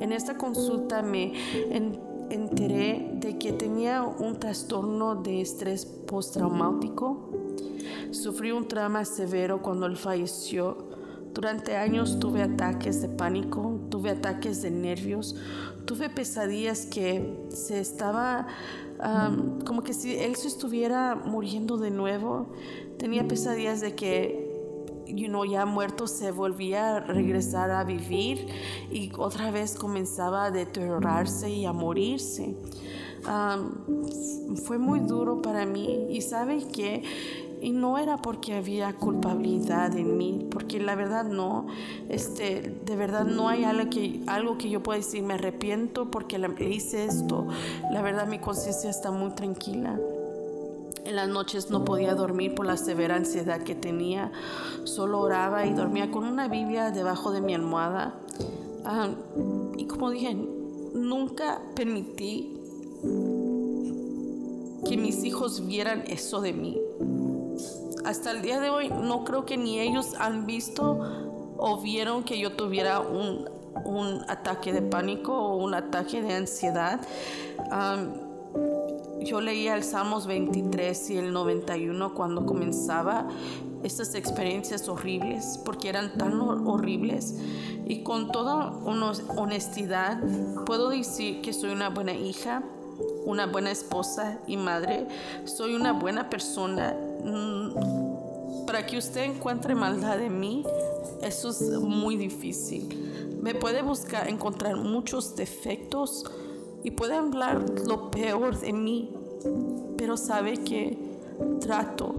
[0.00, 1.32] En esta consulta me
[2.30, 7.30] enteré de que tenía un trastorno de estrés postraumático.
[8.10, 10.94] Sufrí un trauma severo cuando él falleció
[11.34, 15.34] durante años tuve ataques de pánico, tuve ataques de nervios,
[15.84, 18.46] tuve pesadillas que se estaba
[19.66, 22.52] como que si él se estuviera muriendo de nuevo.
[22.98, 24.44] Tenía pesadillas de que
[25.06, 28.46] you know, ya muerto se volvía a regresar a vivir
[28.90, 32.56] y otra vez comenzaba a deteriorarse y a morirse.
[34.64, 37.02] fue muy duro para mí y sabe que
[37.64, 41.66] y no era porque había culpabilidad en mí, porque la verdad no,
[42.10, 46.36] este, de verdad no hay algo que, algo que yo pueda decir, me arrepiento porque
[46.68, 47.46] hice esto.
[47.90, 49.98] La verdad mi conciencia está muy tranquila.
[51.06, 54.30] En las noches no podía dormir por la severa ansiedad que tenía.
[54.84, 58.20] Solo oraba y dormía con una Biblia debajo de mi almohada.
[59.78, 60.36] Y como dije,
[60.92, 62.58] nunca permití
[64.86, 66.78] que mis hijos vieran eso de mí
[68.04, 70.98] hasta el día de hoy no creo que ni ellos han visto
[71.56, 73.52] o vieron que yo tuviera un,
[74.28, 77.00] ataque de pánico o un ataque de ansiedad.
[79.20, 83.26] yo leía el Salmos 23 y el 91 cuando comenzaba
[83.82, 87.36] estas experiencias horribles, porque eran tan horribles.
[87.86, 88.70] Y con toda
[89.36, 90.18] honestidad,
[90.64, 92.62] puedo decir que soy una buena hija,
[93.26, 95.06] una buena esposa y madre,
[95.44, 96.96] soy una buena persona.
[97.24, 100.64] Mm, para que usted encuentre maldad en mí,
[101.22, 103.38] eso es muy difícil.
[103.42, 106.24] Me puede buscar, encontrar muchos defectos
[106.82, 109.10] y puede hablar lo peor de mí,
[109.96, 110.98] pero sabe que
[111.60, 112.14] trato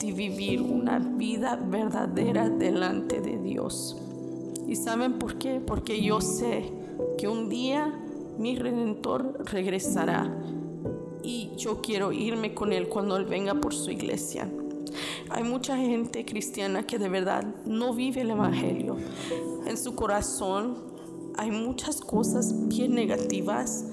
[0.00, 3.96] de vivir una vida verdadera delante de Dios.
[4.66, 5.60] ¿Y saben por qué?
[5.64, 6.70] Porque yo sé
[7.16, 7.92] que un día
[8.38, 10.32] mi redentor regresará
[11.28, 14.50] y yo quiero irme con él cuando él venga por su iglesia.
[15.28, 18.96] Hay mucha gente cristiana que de verdad no vive el Evangelio.
[19.66, 20.78] En su corazón
[21.36, 23.84] hay muchas cosas bien negativas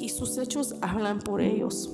[0.00, 1.90] y sus hechos hablan por ellos.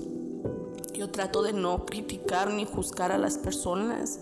[0.94, 4.20] Yo trato de no criticar ni juzgar a las personas.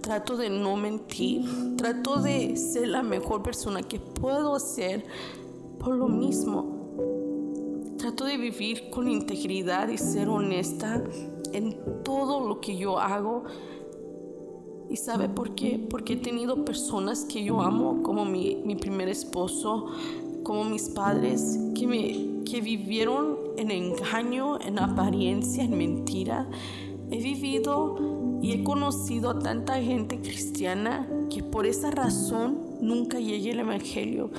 [0.00, 1.76] Trato de no mentir.
[1.76, 5.04] Trato de ser la mejor persona que puedo ser
[5.80, 6.73] por lo mismo.
[8.04, 11.02] Trato de vivir con integridad y ser honesta
[11.54, 13.44] en todo lo que yo hago.
[14.90, 15.82] ¿Y sabe por qué?
[15.88, 19.86] Porque he tenido personas que yo amo, como mi, mi primer esposo,
[20.42, 26.46] como mis padres, que, me, que vivieron en engaño, en apariencia, en mentira.
[27.10, 33.52] He vivido y he conocido a tanta gente cristiana que por esa razón nunca llegué
[33.52, 34.30] al Evangelio.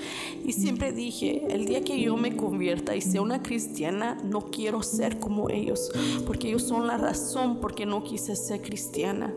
[0.43, 4.83] Y siempre dije, el día que yo me convierta y sea una cristiana, no quiero
[4.83, 5.91] ser como ellos,
[6.25, 9.33] porque ellos son la razón por qué no quise ser cristiana.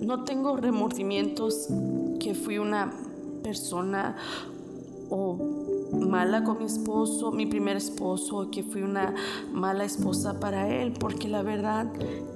[0.00, 1.68] No tengo remordimientos
[2.20, 2.92] que fui una
[3.42, 4.16] persona
[5.10, 5.38] o
[5.92, 9.14] mala con mi esposo, mi primer esposo, que fui una
[9.52, 11.86] mala esposa para él, porque la verdad,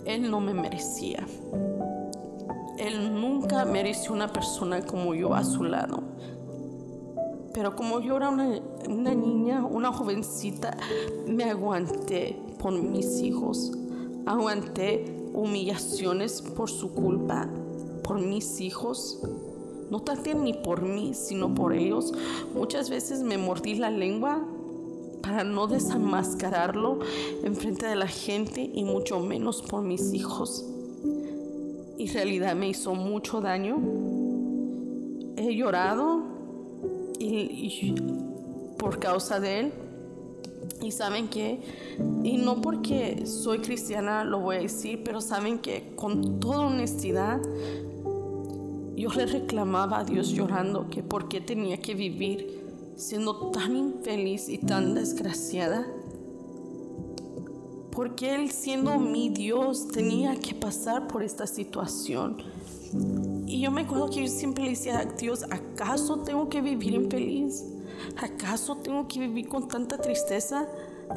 [0.05, 1.27] él no me merecía.
[2.79, 6.03] Él nunca mereció una persona como yo a su lado.
[7.53, 10.77] Pero como yo era una, una niña, una jovencita,
[11.27, 13.73] me aguanté por mis hijos.
[14.27, 17.49] Aguanté humillaciones por su culpa,
[18.03, 19.21] por mis hijos
[19.91, 22.13] no tanto ni por mí, sino por ellos.
[22.55, 24.45] Muchas veces me mordí la lengua
[25.23, 26.99] para no desenmascararlo
[27.43, 30.65] en frente de la gente y mucho menos por mis hijos.
[31.99, 33.79] Y realidad me hizo mucho daño.
[35.37, 36.23] He llorado
[37.19, 37.95] y,
[38.79, 39.73] por causa de él.
[40.81, 41.61] Y saben que,
[42.23, 47.41] y no porque soy cristiana lo voy a decir, pero saben que con toda honestidad
[48.97, 52.59] yo le reclamaba a Dios llorando que por qué tenía que vivir
[52.97, 55.87] siendo tan infeliz y tan desgraciada.
[57.99, 62.37] Porque Él siendo mi Dios tenía que pasar por esta situación.
[63.45, 66.95] Y yo me acuerdo que yo siempre le decía a Dios, ¿acaso tengo que vivir
[66.95, 67.65] infeliz?
[68.17, 70.69] ¿Acaso tengo que vivir con tanta tristeza?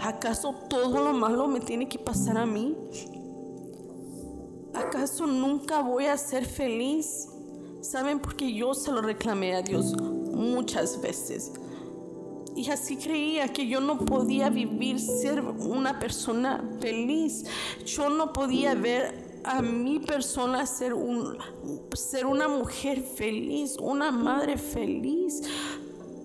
[0.02, 2.76] ¿Acaso todo lo malo me tiene que pasar a mí?
[4.74, 7.28] ¿Acaso nunca voy a ser feliz?
[7.82, 8.20] ¿Saben?
[8.20, 11.52] Porque yo se lo reclamé a Dios muchas veces.
[12.56, 17.46] Y así creía que yo no podía vivir, ser una persona feliz.
[17.86, 21.38] Yo no podía ver a mi persona ser, un,
[21.94, 25.42] ser una mujer feliz, una madre feliz.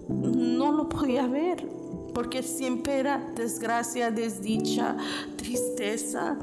[0.09, 1.67] No lo podía ver
[2.13, 4.97] porque siempre era desgracia, desdicha,
[5.37, 6.39] tristeza.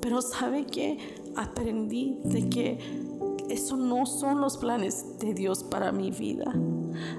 [0.00, 0.98] Pero sabe que
[1.36, 2.78] aprendí de que
[3.48, 6.52] eso no son los planes de Dios para mi vida.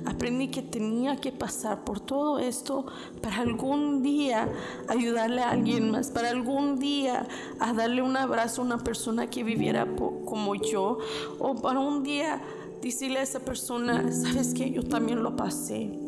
[0.05, 2.85] Aprendí que tenía que pasar por todo esto
[3.21, 4.49] para algún día
[4.87, 7.27] ayudarle a alguien más, para algún día
[7.59, 9.87] a darle un abrazo a una persona que viviera
[10.25, 10.99] como yo,
[11.39, 12.41] o para un día
[12.81, 15.99] decirle a esa persona, sabes que yo también lo pasé.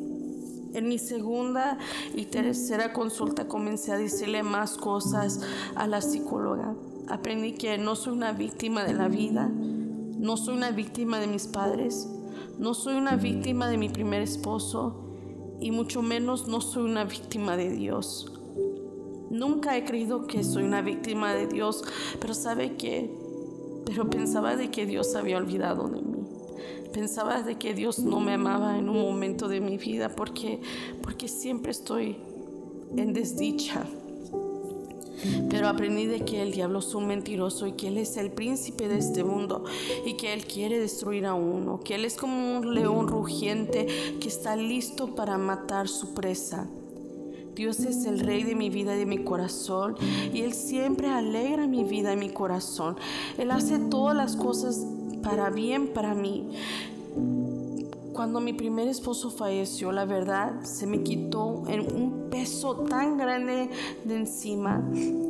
[0.74, 1.78] En mi segunda
[2.14, 5.40] y tercera consulta comencé a decirle más cosas
[5.76, 6.76] a la psicóloga.
[7.08, 9.50] Aprendí que no soy una víctima de la vida,
[10.26, 12.10] no soy una víctima de mis padres,
[12.58, 15.06] no soy una víctima de mi primer esposo
[15.60, 18.32] y mucho menos no soy una víctima de Dios.
[19.30, 21.84] Nunca he creído que soy una víctima de Dios,
[22.20, 23.16] pero sabe que,
[23.86, 26.26] pero pensaba de que Dios había olvidado de mí.
[26.92, 30.60] Pensaba de que Dios no me amaba en un momento de mi vida porque,
[31.04, 32.18] porque siempre estoy
[32.98, 33.86] en desdicha.
[35.50, 38.88] Pero aprendí de que el diablo es un mentiroso y que él es el príncipe
[38.88, 39.64] de este mundo
[40.06, 43.88] y que él quiere destruir a uno, que él es como un león rugiente
[44.20, 46.68] que está listo para matar su presa.
[47.56, 49.96] Dios es el rey de mi vida y de mi corazón
[50.34, 52.98] y Él siempre alegra mi vida y mi corazón.
[53.38, 54.86] Él hace todas las cosas
[55.24, 56.50] para bien para mí.
[58.16, 63.70] Cuando mi primer esposo falleció, la verdad, se me quitó un peso tan grande
[64.06, 64.82] de encima.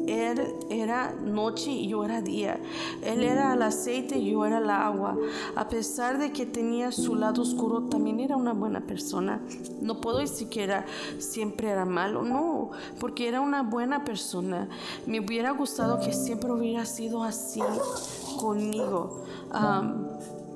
[0.08, 2.60] Él era noche y yo era día.
[3.02, 5.18] Él era el aceite y yo era el agua.
[5.56, 9.42] A pesar de que tenía su lado oscuro, también era una buena persona.
[9.82, 10.86] No puedo decir que era,
[11.18, 12.70] siempre era malo, no,
[13.00, 14.70] porque era una buena persona.
[15.08, 17.62] Me hubiera gustado que siempre hubiera sido así
[18.40, 19.24] conmigo,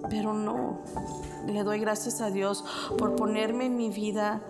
[0.09, 0.77] pero no.
[1.47, 2.63] Le doy gracias a Dios
[2.97, 4.41] por ponerme en mi vida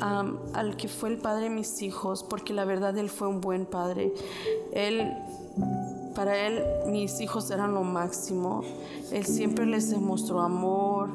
[0.00, 3.66] al que fue el padre de mis hijos, porque la verdad Él fue un buen
[3.66, 4.12] padre.
[4.72, 5.12] Él,
[6.14, 8.62] para Él, mis hijos eran lo máximo.
[9.12, 11.10] Él siempre les demostró amor,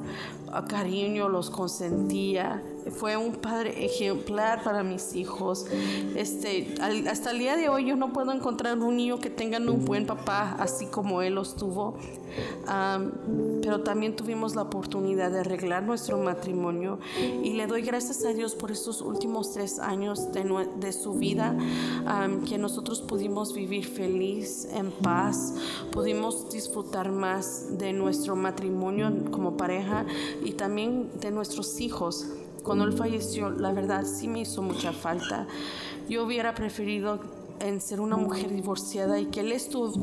[0.68, 2.62] cariño, los consentía.
[2.92, 5.66] Fue un padre ejemplar para mis hijos.
[6.16, 6.76] Este,
[7.10, 10.06] hasta el día de hoy yo no puedo encontrar un niño que tenga un buen
[10.06, 11.98] papá así como él los tuvo.
[13.62, 17.00] pero también tuvimos la oportunidad de arreglar nuestro matrimonio
[17.44, 20.44] y le doy gracias a Dios por estos últimos tres años de,
[20.78, 21.56] de su vida
[22.48, 25.56] que nosotros pudimos vivir feliz, en paz,
[25.92, 30.06] pudimos disfrutar más de nuestro matrimonio como pareja
[30.44, 32.28] y también de nuestros hijos.
[32.66, 35.48] Cuando él falleció, la verdad sí me hizo mucha falta.
[36.10, 37.20] Yo hubiera preferido
[37.60, 39.54] en ser una mujer divorciada y que él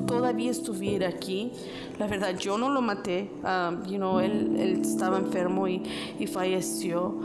[0.07, 1.53] todavía estuviera aquí.
[1.99, 3.31] La verdad, yo no lo maté.
[3.43, 5.83] Um, you know, él, él, estaba enfermo y,
[6.19, 7.17] y, falleció.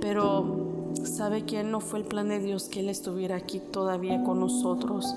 [0.00, 4.40] Pero sabe que no fue el plan de Dios que él estuviera aquí todavía con
[4.40, 5.14] nosotros.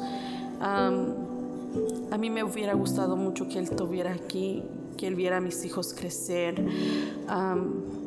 [0.59, 4.61] Um, a mí me hubiera gustado mucho que él estuviera aquí
[4.99, 6.61] que él viera a mis hijos crecer,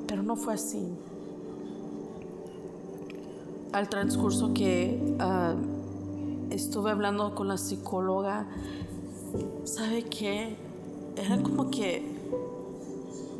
[0.07, 0.93] pero no fue así.
[3.73, 5.55] Al transcurso que ah,
[6.51, 8.47] estuve hablando con la psicóloga,
[9.64, 10.57] ¿sabe qué?
[11.16, 12.03] Era como que,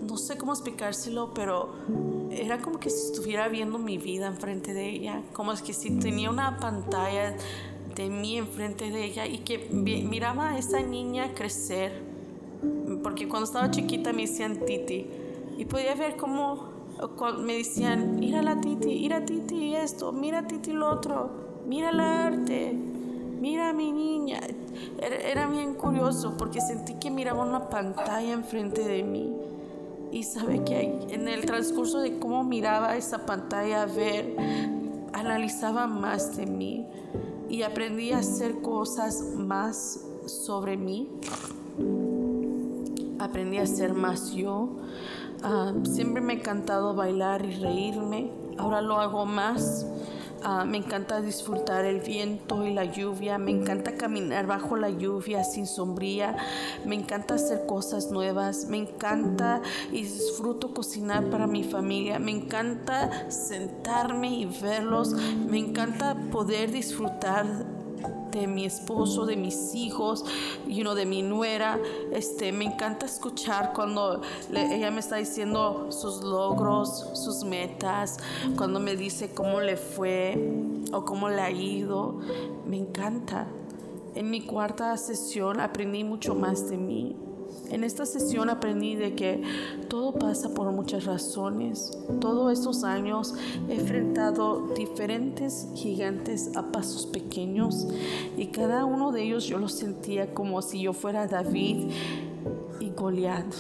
[0.07, 1.70] no sé cómo explicárselo, pero
[2.30, 5.91] era como que si estuviera viendo mi vida enfrente de ella, como es que si
[5.99, 7.37] tenía una pantalla
[7.95, 12.12] de mí enfrente de ella y que miraba a esa niña crecer
[13.03, 15.07] porque cuando estaba chiquita me decían Titi
[15.59, 16.71] y podía ver cómo
[17.38, 21.30] me decían, mira la Titi, mira Titi esto, mira Titi lo otro,
[21.66, 22.72] mira la arte,
[23.40, 24.40] mira mi niña.
[25.01, 29.32] Era, bien curioso porque sentí que miraba una pantalla enfrente de mí.
[30.11, 34.36] Y sabe que en el transcurso de cómo miraba esa pantalla, a ver,
[35.12, 36.86] analizaba más de mí
[37.49, 41.09] y aprendí a hacer cosas más sobre mí
[43.22, 44.68] aprendí a ser más yo.
[45.45, 48.30] Ah, siempre me ha encantado bailar y reírme.
[48.59, 49.86] Ahora lo hago más.
[50.45, 53.38] Ah, me encanta disfrutar el viento y la lluvia.
[53.38, 56.36] Me encanta caminar bajo la lluvia sin sombría.
[56.84, 58.66] Me encanta hacer cosas nuevas.
[58.66, 62.18] Me encanta y disfruto cocinar para mi familia.
[62.18, 65.12] Me encanta sentarme y verlos.
[65.12, 67.47] Me encanta poder disfrutar
[68.33, 70.24] de mi esposo, de mis hijos,
[70.66, 71.78] you know, de mi nuera.
[72.12, 74.22] Este, me encanta escuchar cuando
[74.53, 78.18] ella me está diciendo sus logros, sus metas,
[78.57, 80.37] cuando me dice cómo le fue
[80.93, 82.18] o cómo le ha ido.
[82.66, 83.47] Me encanta.
[84.14, 87.16] En mi cuarta sesión aprendí mucho más de mí.
[87.72, 89.42] En esta sesión aprendí de que
[89.88, 91.98] todo pasa por muchas razones.
[92.20, 93.34] Todos estos años
[93.66, 97.88] he enfrentado diferentes gigantes a pasos pequeños
[98.36, 101.88] y cada uno de ellos yo los sentía como si yo fuera David
[102.78, 103.54] y Goliat.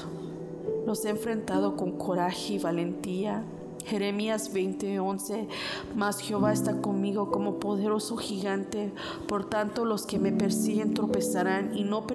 [0.86, 3.46] Los he enfrentado con coraje y valentía.
[3.86, 5.48] Jeremías 20:11,
[5.96, 8.92] mas Jehová está conmigo como poderoso gigante,
[9.26, 12.06] por tanto los que me persiguen tropezarán y no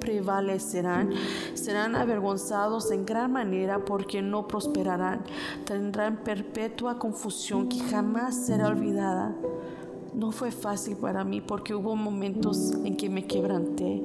[0.00, 1.10] prevalecerán,
[1.54, 5.20] serán avergonzados en gran manera porque no prosperarán,
[5.64, 9.36] tendrán perpetua confusión que jamás será olvidada.
[10.14, 14.02] No fue fácil para mí porque hubo momentos en que me quebranté,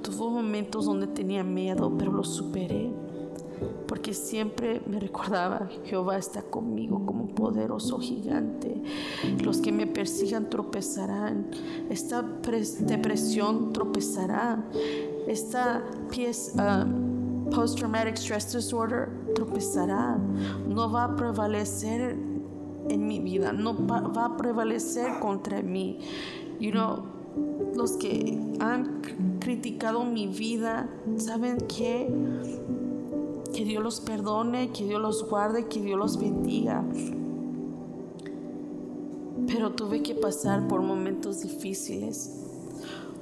[0.00, 2.90] tuvo momentos donde tenía miedo, pero lo superé
[3.86, 8.82] porque siempre me recordaba, Jehová está conmigo como poderoso gigante.
[9.42, 11.46] Los que me persigan tropezarán,
[11.90, 14.64] esta depresión tropezará,
[15.26, 15.82] esta.
[16.56, 17.12] Um,
[17.52, 20.18] post-traumatic stress disorder tropezará,
[20.66, 22.16] no va a prevalecer
[22.88, 25.98] en mi vida, no va a prevalecer contra mí.
[26.58, 27.04] You know,
[27.74, 32.08] los que han criticado mi vida, ¿saben qué?
[33.52, 36.84] Que Dios los perdone, que Dios los guarde, que Dios los bendiga.
[39.46, 42.38] Pero tuve que pasar por momentos difíciles.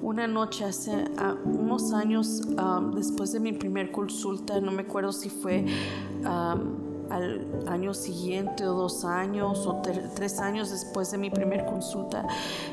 [0.03, 2.43] Una noche hace ah, unos años,
[2.95, 5.66] después de mi primer consulta, no me acuerdo si fue
[7.11, 9.83] al año siguiente o dos años o
[10.14, 12.26] tres años después de mi primer consulta,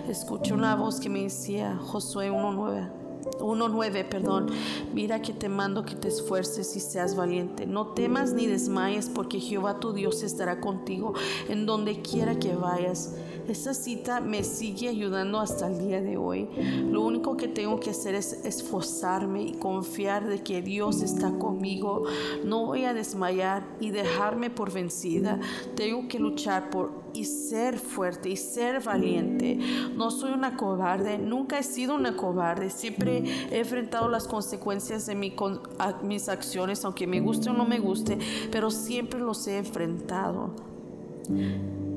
[0.07, 3.06] escuché una voz que me decía, Josué 1.9.
[3.39, 4.47] 1.9, perdón.
[4.93, 7.65] Mira que te mando que te esfuerces y seas valiente.
[7.65, 11.13] No temas ni desmayes porque Jehová tu Dios estará contigo
[11.49, 13.15] en donde quiera que vayas.
[13.47, 16.49] Esta cita me sigue ayudando hasta el día de hoy.
[16.89, 22.03] Lo único que tengo que hacer es esforzarme y confiar de que Dios está conmigo.
[22.43, 25.39] No voy a desmayar y dejarme por vencida.
[25.75, 29.57] Tengo que luchar por y ser fuerte y ser valiente.
[29.95, 32.69] No soy una cobarde, nunca he sido una cobarde.
[32.69, 38.19] Siempre he enfrentado las consecuencias de mis acciones, aunque me guste o no me guste,
[38.51, 40.51] pero siempre los he enfrentado.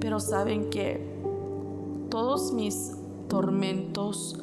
[0.01, 1.21] Pero saben que
[2.11, 2.93] todos mis
[3.29, 4.37] tormentos,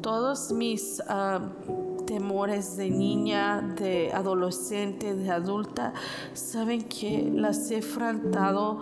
[0.00, 1.40] todos mis ah,
[2.06, 5.92] temores de niña, de adolescente, de adulta,
[6.32, 8.80] saben que las he enfrentado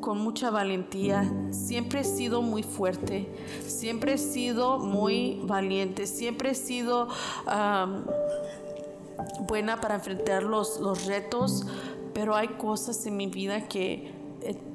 [0.00, 1.30] con mucha valentía.
[1.50, 3.28] Siempre he sido muy fuerte,
[3.66, 7.08] siempre he sido muy valiente, siempre he sido
[9.48, 11.66] buena para enfrentar los, los retos,
[12.14, 14.12] pero hay cosas en mi vida que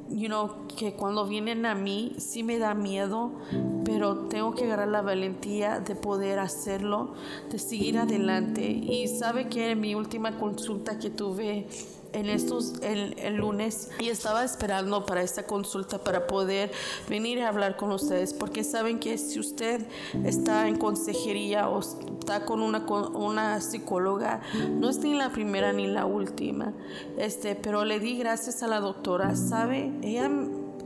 [0.10, 3.32] you know, que cuando vienen a mí sí me da miedo,
[3.84, 7.14] pero tengo que agarrar la valentía de poder hacerlo,
[7.50, 8.70] de seguir adelante.
[8.70, 11.68] Y sabe que en mi última consulta que tuve
[12.16, 16.72] en estos el, lunes y estaba esperando para esta consulta para poder
[17.10, 19.86] venir a hablar con ustedes porque saben que si usted
[20.24, 25.88] está en consejería o está con una, una psicóloga no es ni la primera ni
[25.88, 26.74] la última.
[27.18, 29.36] Este pero le di gracias a la doctora.
[29.36, 30.30] Sabe ella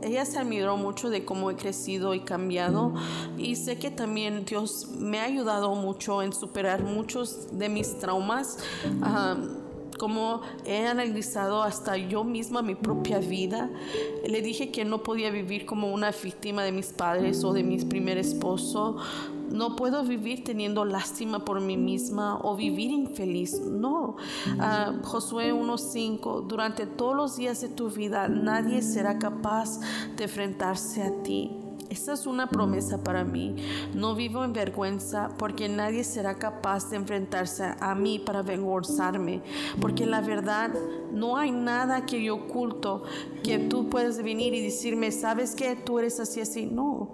[0.02, 2.94] ella se admiró mucho de cómo he crecido y cambiado
[3.36, 8.58] y sé que también Dios me ha ayudado mucho en superar muchos de mis traumas
[10.00, 13.68] como he analizado hasta yo misma mi propia vida.
[14.26, 17.76] Le dije que no podía vivir como una víctima de mis padres o de mi
[17.84, 18.96] primer esposo.
[19.50, 23.60] No puedo vivir teniendo lástima por mí misma o vivir infeliz.
[23.60, 24.16] No.
[24.58, 29.80] Ah, Josué 1.5, durante todos los días de tu vida nadie será capaz
[30.16, 31.50] de enfrentarse a ti.
[31.90, 33.56] Esta es una promesa para mí.
[33.94, 39.42] No vivo en vergüenza porque nadie será capaz de enfrentarse a mí para avergonzarme.
[39.80, 40.70] Porque la verdad,
[41.12, 43.02] no hay nada que yo oculto
[43.42, 46.66] que tú puedes venir y decirme, ¿sabes que Tú eres así, así.
[46.66, 47.08] No.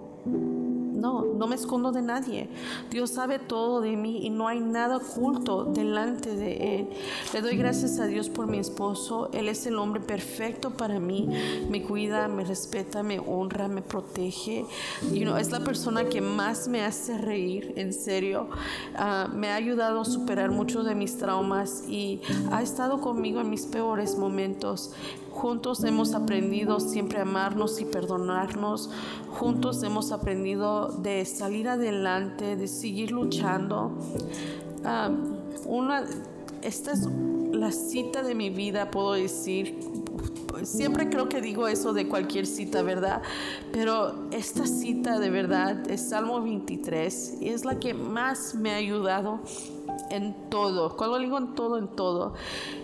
[0.97, 2.49] No, no me escondo de nadie.
[2.89, 6.89] Dios sabe todo de mí y no hay nada oculto delante de Él.
[7.33, 9.29] Le doy gracias a Dios por mi esposo.
[9.31, 11.29] Él es el hombre perfecto para mí.
[11.69, 14.65] Me cuida, me respeta, me honra, me protege.
[15.13, 18.49] You know, es la persona que más me hace reír, en serio.
[18.95, 22.21] Ah, me ha ayudado a superar muchos de mis traumas y
[22.51, 24.93] ha estado conmigo en mis peores momentos.
[25.37, 28.89] Juntos hemos aprendido siempre a amarnos y perdonarnos.
[29.29, 33.91] Juntos hemos aprendido de salir adelante, de seguir luchando.
[34.83, 35.11] Ah,
[35.65, 36.05] una,
[36.63, 37.07] esta es
[37.51, 39.77] la cita de mi vida, puedo decir.
[40.63, 43.21] Siempre creo que digo eso de cualquier cita, ¿verdad?
[43.71, 48.77] Pero esta cita de verdad es Salmo 23 y es la que más me ha
[48.77, 49.39] ayudado
[50.09, 50.95] en todo.
[50.95, 52.33] Cuando digo en todo, en todo.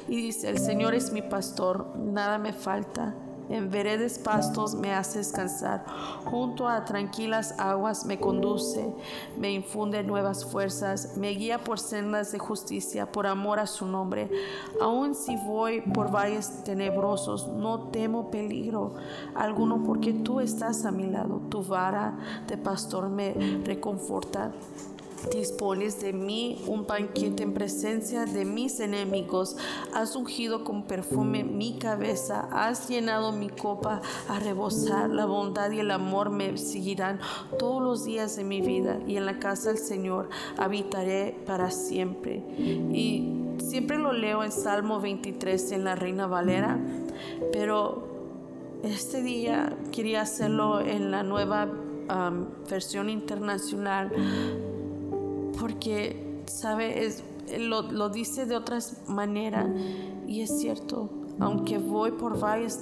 [0.08, 3.16] Y dice, el Señor es mi pastor, nada me falta.
[3.50, 5.86] En veredes pastos me hace descansar,
[6.26, 8.94] junto a tranquilas aguas me conduce,
[9.38, 14.30] me infunde nuevas fuerzas, me guía por sendas de justicia, por amor a su nombre.
[14.82, 18.96] Aun si voy por valles tenebrosos, no temo peligro
[19.36, 23.34] alguno, porque tú estás a mi lado, tu vara de pastor me
[23.66, 24.54] reconforta
[25.30, 29.58] dispones de mí un banquete en presencia de mis enemigos.
[29.94, 32.48] Has ungido con perfume mi cabeza.
[32.52, 35.10] Has llenado mi copa a rebosar.
[35.10, 37.20] La bondad y el amor me seguirán
[37.58, 39.00] todos los días de mi vida.
[39.08, 42.44] Y en la casa del Señor habitaré para siempre.
[42.58, 46.80] Y siempre lo leo en Salmo 23 en la Reina Valera.
[47.52, 48.08] Pero
[48.84, 51.70] este día quería hacerlo en la nueva
[52.70, 54.12] versión internacional
[55.64, 57.06] porque, ¿sabe?
[57.06, 57.24] Es,
[57.58, 59.70] lo, lo dice de otras maneras
[60.28, 61.10] y es cierto.
[61.40, 62.82] Aunque voy por valles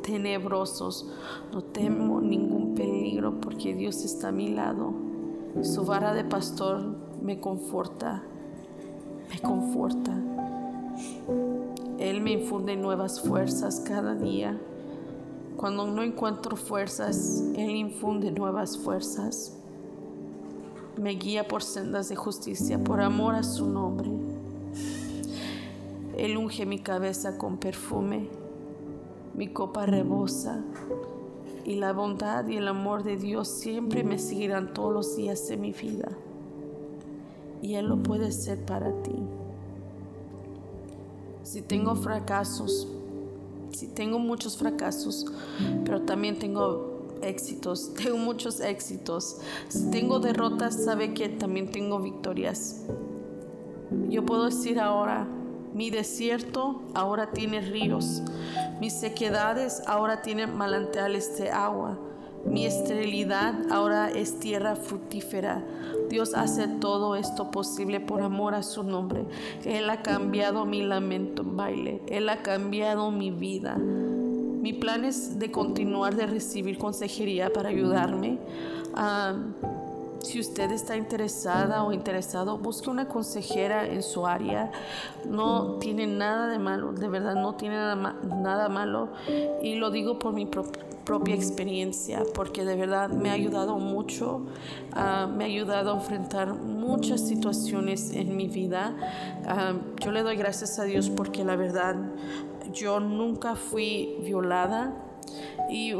[0.00, 1.12] tenebrosos,
[1.52, 4.94] no temo ningún peligro porque Dios está a mi lado.
[5.60, 8.22] Su vara de pastor me conforta,
[9.30, 10.18] me conforta.
[11.98, 14.58] Él me infunde nuevas fuerzas cada día.
[15.58, 19.60] Cuando no encuentro fuerzas, Él infunde nuevas fuerzas
[20.96, 24.10] me guía por sendas de justicia, por amor a su nombre.
[26.16, 28.28] Él unge mi cabeza con perfume,
[29.34, 30.62] mi copa rebosa,
[31.64, 35.56] y la bondad y el amor de Dios siempre me seguirán todos los días de
[35.56, 36.10] mi vida.
[37.62, 39.16] Y Él lo puede ser para ti.
[41.42, 42.86] Si tengo fracasos,
[43.72, 45.26] si tengo muchos fracasos,
[45.84, 46.93] pero también tengo
[47.24, 49.38] éxitos, tengo muchos éxitos.
[49.68, 52.84] Si tengo derrotas, sabe que también tengo victorias.
[54.08, 55.26] Yo puedo decir ahora,
[55.72, 58.22] mi desierto ahora tiene ríos,
[58.80, 61.98] mis sequedades ahora tienen manantiales de agua,
[62.46, 65.64] mi esterilidad ahora es tierra fructífera.
[66.10, 69.24] Dios hace todo esto posible por amor a su nombre.
[69.64, 73.78] Él ha cambiado mi lamento en baile, Él ha cambiado mi vida.
[74.64, 78.38] Mi plan es de continuar de recibir consejería para ayudarme.
[80.22, 84.72] si usted está interesada o interesado, busque una consejera en su área.
[85.28, 89.10] No tiene nada de malo, de verdad no tiene nada, malo.
[89.62, 94.46] Y lo digo por mi propia experiencia, porque de verdad me ha ayudado mucho,
[94.94, 98.96] me ha ayudado a enfrentar muchas situaciones en mi vida.
[100.02, 101.96] Yo le doy gracias a Dios porque la verdad
[102.74, 104.92] yo nunca fui violada
[105.70, 105.92] y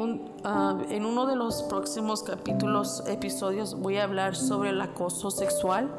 [0.45, 5.91] ah, en uno de los próximos capítulos, episodios, voy a hablar sobre el acoso sexual,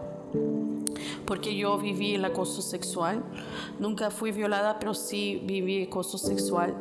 [1.26, 3.24] porque yo viví el acoso sexual.
[3.80, 6.76] Nunca fui violada, pero sí viví acoso sexual.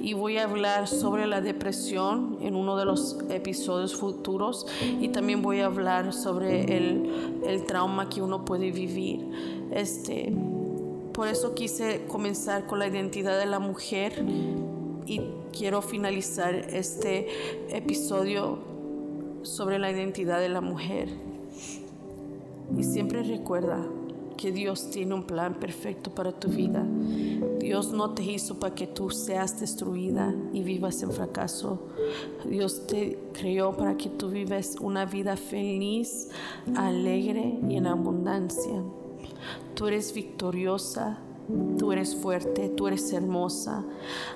[0.00, 4.66] Y voy a hablar sobre la depresión en uno de los episodios futuros.
[5.00, 9.68] Y también voy a hablar sobre el, el trauma que uno puede vivir.
[9.72, 10.32] Este,
[11.18, 14.24] por eso quise comenzar con la identidad de la mujer
[15.04, 17.26] y quiero finalizar este
[17.76, 18.60] episodio
[19.42, 21.08] sobre la identidad de la mujer.
[22.76, 23.84] Y siempre recuerda
[24.36, 26.86] que Dios tiene un plan perfecto para tu vida.
[27.58, 31.80] Dios no te hizo para que tú seas destruida y vivas en fracaso.
[32.48, 36.28] Dios te creó para que tú vivas una vida feliz,
[36.76, 38.84] alegre y en abundancia.
[39.74, 41.18] Tú eres victoriosa,
[41.78, 43.84] Tú eres fuerte, tú eres hermosa.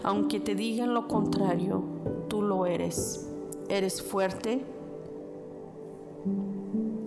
[0.02, 1.82] Aunque te digan lo contrario,
[2.28, 3.28] tú lo eres.
[3.68, 4.64] Eres fuerte.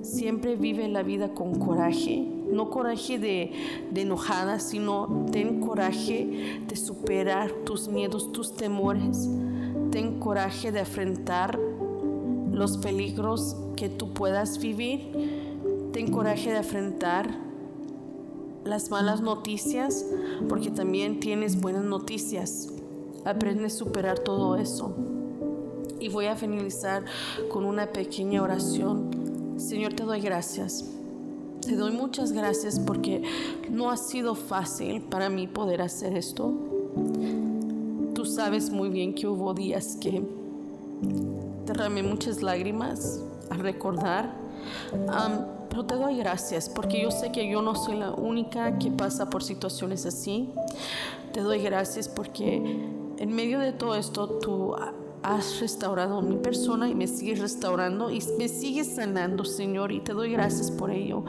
[0.01, 2.23] Siempre vive la vida con coraje.
[2.51, 3.51] No coraje de,
[3.95, 9.27] enojada, sino ten coraje de superar tus miedos, tus temores.
[9.89, 11.57] Ten coraje de enfrentar
[12.51, 15.61] los peligros que tú puedas vivir.
[15.91, 17.44] Ten coraje de enfrentar
[18.65, 20.05] las malas noticias
[20.49, 22.69] porque también tienes buenas noticias.
[23.23, 24.93] Aprende a superar todo eso.
[25.99, 27.05] Y voy a finalizar
[27.49, 29.55] con una pequeña oración.
[29.57, 30.85] Señor, te doy gracias.
[31.61, 33.23] Te doy muchas gracias porque
[33.69, 36.53] no ha sido fácil para mí poder hacer esto.
[38.13, 40.23] Tú sabes muy bien que hubo días que
[41.65, 44.35] derramé muchas lágrimas al recordar
[45.75, 49.29] pero te doy gracias porque yo sé que yo no soy la única que pasa
[49.29, 50.49] por situaciones así.
[51.33, 52.55] Te doy gracias porque
[53.17, 54.73] en medio de todo esto tú
[55.21, 60.13] has restaurado mi persona y me sigues restaurando y me sigues sanando, Señor, y te
[60.13, 61.25] doy gracias por ello.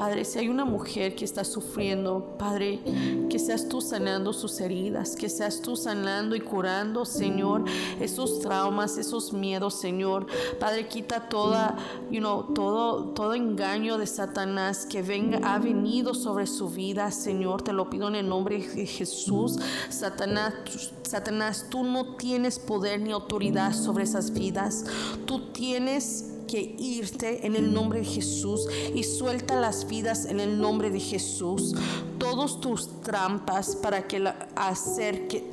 [0.00, 2.80] Padre, si hay una mujer que está sufriendo, Padre,
[3.28, 7.66] que seas tú sanando sus heridas, que seas tú sanando y curando, Señor,
[8.00, 10.26] esos traumas, esos miedos, Señor.
[10.58, 11.76] Padre, quita toda,
[12.10, 12.22] you
[12.54, 17.60] todo, todo engaño de Satanás que venga, ha venido sobre su vida, Señor.
[17.60, 19.58] Te lo pido en el nombre de Jesús.
[19.90, 20.54] Satanás,
[21.02, 24.86] Satanás, tú no tienes poder ni autoridad sobre esas vidas.
[25.26, 30.60] Tú tienes que irte en el nombre de Jesús y suelta las vidas en el
[30.60, 31.74] nombre de Jesús.
[32.18, 35.50] Todos tus trampas para que hacer que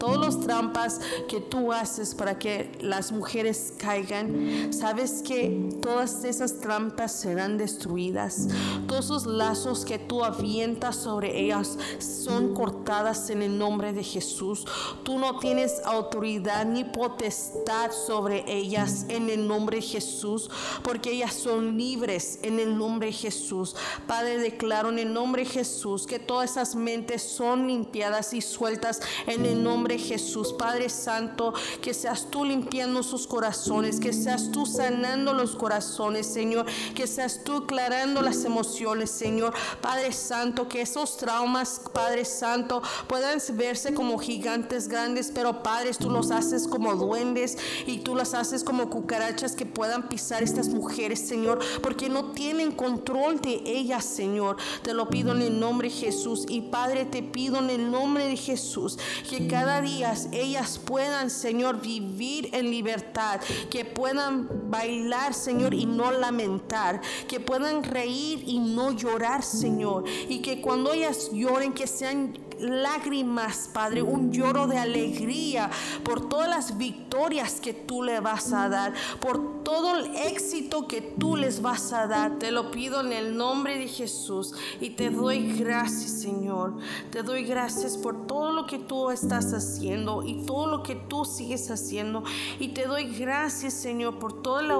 [0.00, 0.98] todos los trampas
[1.28, 8.48] que tú haces para que las mujeres caigan, sabes que todas esas trampas serán destruidas.
[8.86, 14.64] Todos esos lazos que tú avientas sobre ellas son cortadas en el nombre de Jesús.
[15.02, 20.39] Tú no tienes autoridad ni potestad sobre ellas en el nombre de Jesús,
[20.82, 23.76] porque ellas son libres en el nombre de Jesús.
[24.06, 29.00] Padre, declaro en el nombre de Jesús que todas esas mentes son limpiadas y sueltas
[29.26, 30.52] en el nombre Jesús.
[30.52, 36.66] Padre Santo, que seas tú limpiando sus corazones, que seas tú sanando los corazones, Señor,
[36.94, 39.54] que seas tú aclarando las emociones, Señor.
[39.80, 46.10] Padre Santo, que esos traumas, Padre Santo, puedan verse como gigantes grandes, pero Padre, tú
[46.10, 51.20] los haces como duendes y tú las haces como cucarachas que puedan pisar estas mujeres,
[51.20, 54.56] Señor, porque no tienen control de ellas, Señor.
[54.82, 56.46] Te lo pido en el nombre de Jesús.
[56.48, 61.80] Y Padre, te pido en el nombre de Jesús que cada día ellas puedan, Señor,
[61.80, 68.92] vivir en libertad, que puedan bailar, Señor, y no lamentar, que puedan reír y no
[68.92, 75.70] llorar, Señor, y que cuando ellas lloren, que sean lágrimas, Padre, un lloro de alegría
[76.04, 81.00] por todas las victorias que tú le vas a dar, por todo el éxito que
[81.00, 82.38] tú les vas a dar.
[82.38, 86.74] Te lo pido en el nombre de Jesús y te doy gracias, Señor.
[87.10, 91.24] Te doy gracias por todo lo que tú estás haciendo y todo lo que tú
[91.24, 92.24] sigues haciendo.
[92.58, 94.74] Y te doy gracias, Señor, por toda la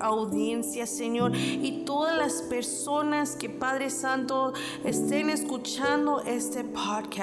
[0.00, 4.52] audiencia, Señor, y todas las personas que, Padre Santo,
[4.84, 7.21] estén escuchando este podcast.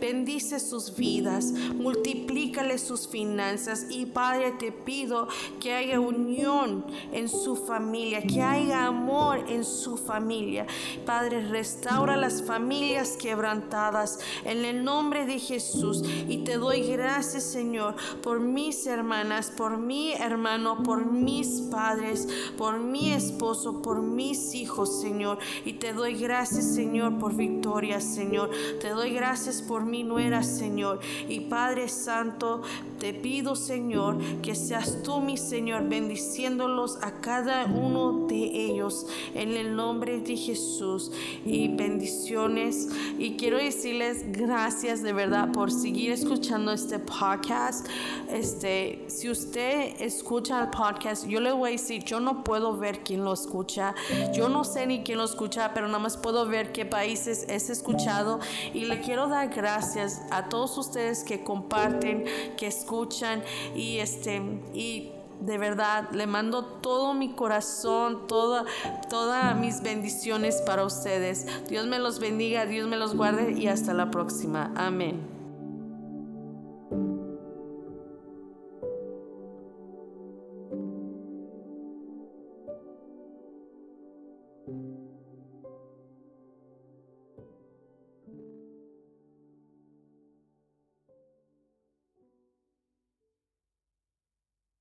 [0.00, 5.28] Bendice sus vidas, multiplícale sus finanzas y Padre te pido
[5.60, 10.66] que haya unión en su familia, que haya amor en su familia.
[11.06, 17.94] Padre, restaura las familias quebrantadas en el nombre de Jesús y te doy gracias Señor
[18.22, 22.26] por mis hermanas, por mi hermano, por mis padres,
[22.56, 28.50] por mi esposo, por mis hijos Señor y te doy gracias Señor por victoria Señor.
[28.80, 31.00] Te doy gracias gracias por mi nuera, Señor.
[31.28, 32.62] Y Padre Santo,
[32.98, 39.50] te pido, Señor, que seas tú, mi Señor, bendiciéndolos a cada uno de ellos en
[39.50, 41.12] el nombre de Jesús.
[41.44, 42.88] Y bendiciones.
[43.18, 47.86] Y quiero decirles gracias de verdad por seguir escuchando este podcast.
[48.30, 53.00] Este, si usted escucha el podcast, yo le voy a decir, yo no puedo ver
[53.04, 53.94] quién lo escucha.
[54.32, 57.68] Yo no sé ni quién lo escucha, pero nada más puedo ver qué países es
[57.68, 58.40] escuchado.
[58.72, 62.26] Y le quiero dar gracias a todos ustedes que comparten,
[62.58, 63.42] que escuchan
[63.74, 64.42] y este
[64.74, 68.66] y de verdad le mando todo mi corazón, toda,
[69.08, 71.46] todas mis bendiciones para ustedes.
[71.70, 74.74] Dios me los bendiga, Dios me los guarde y hasta la próxima.
[74.76, 75.37] Amén.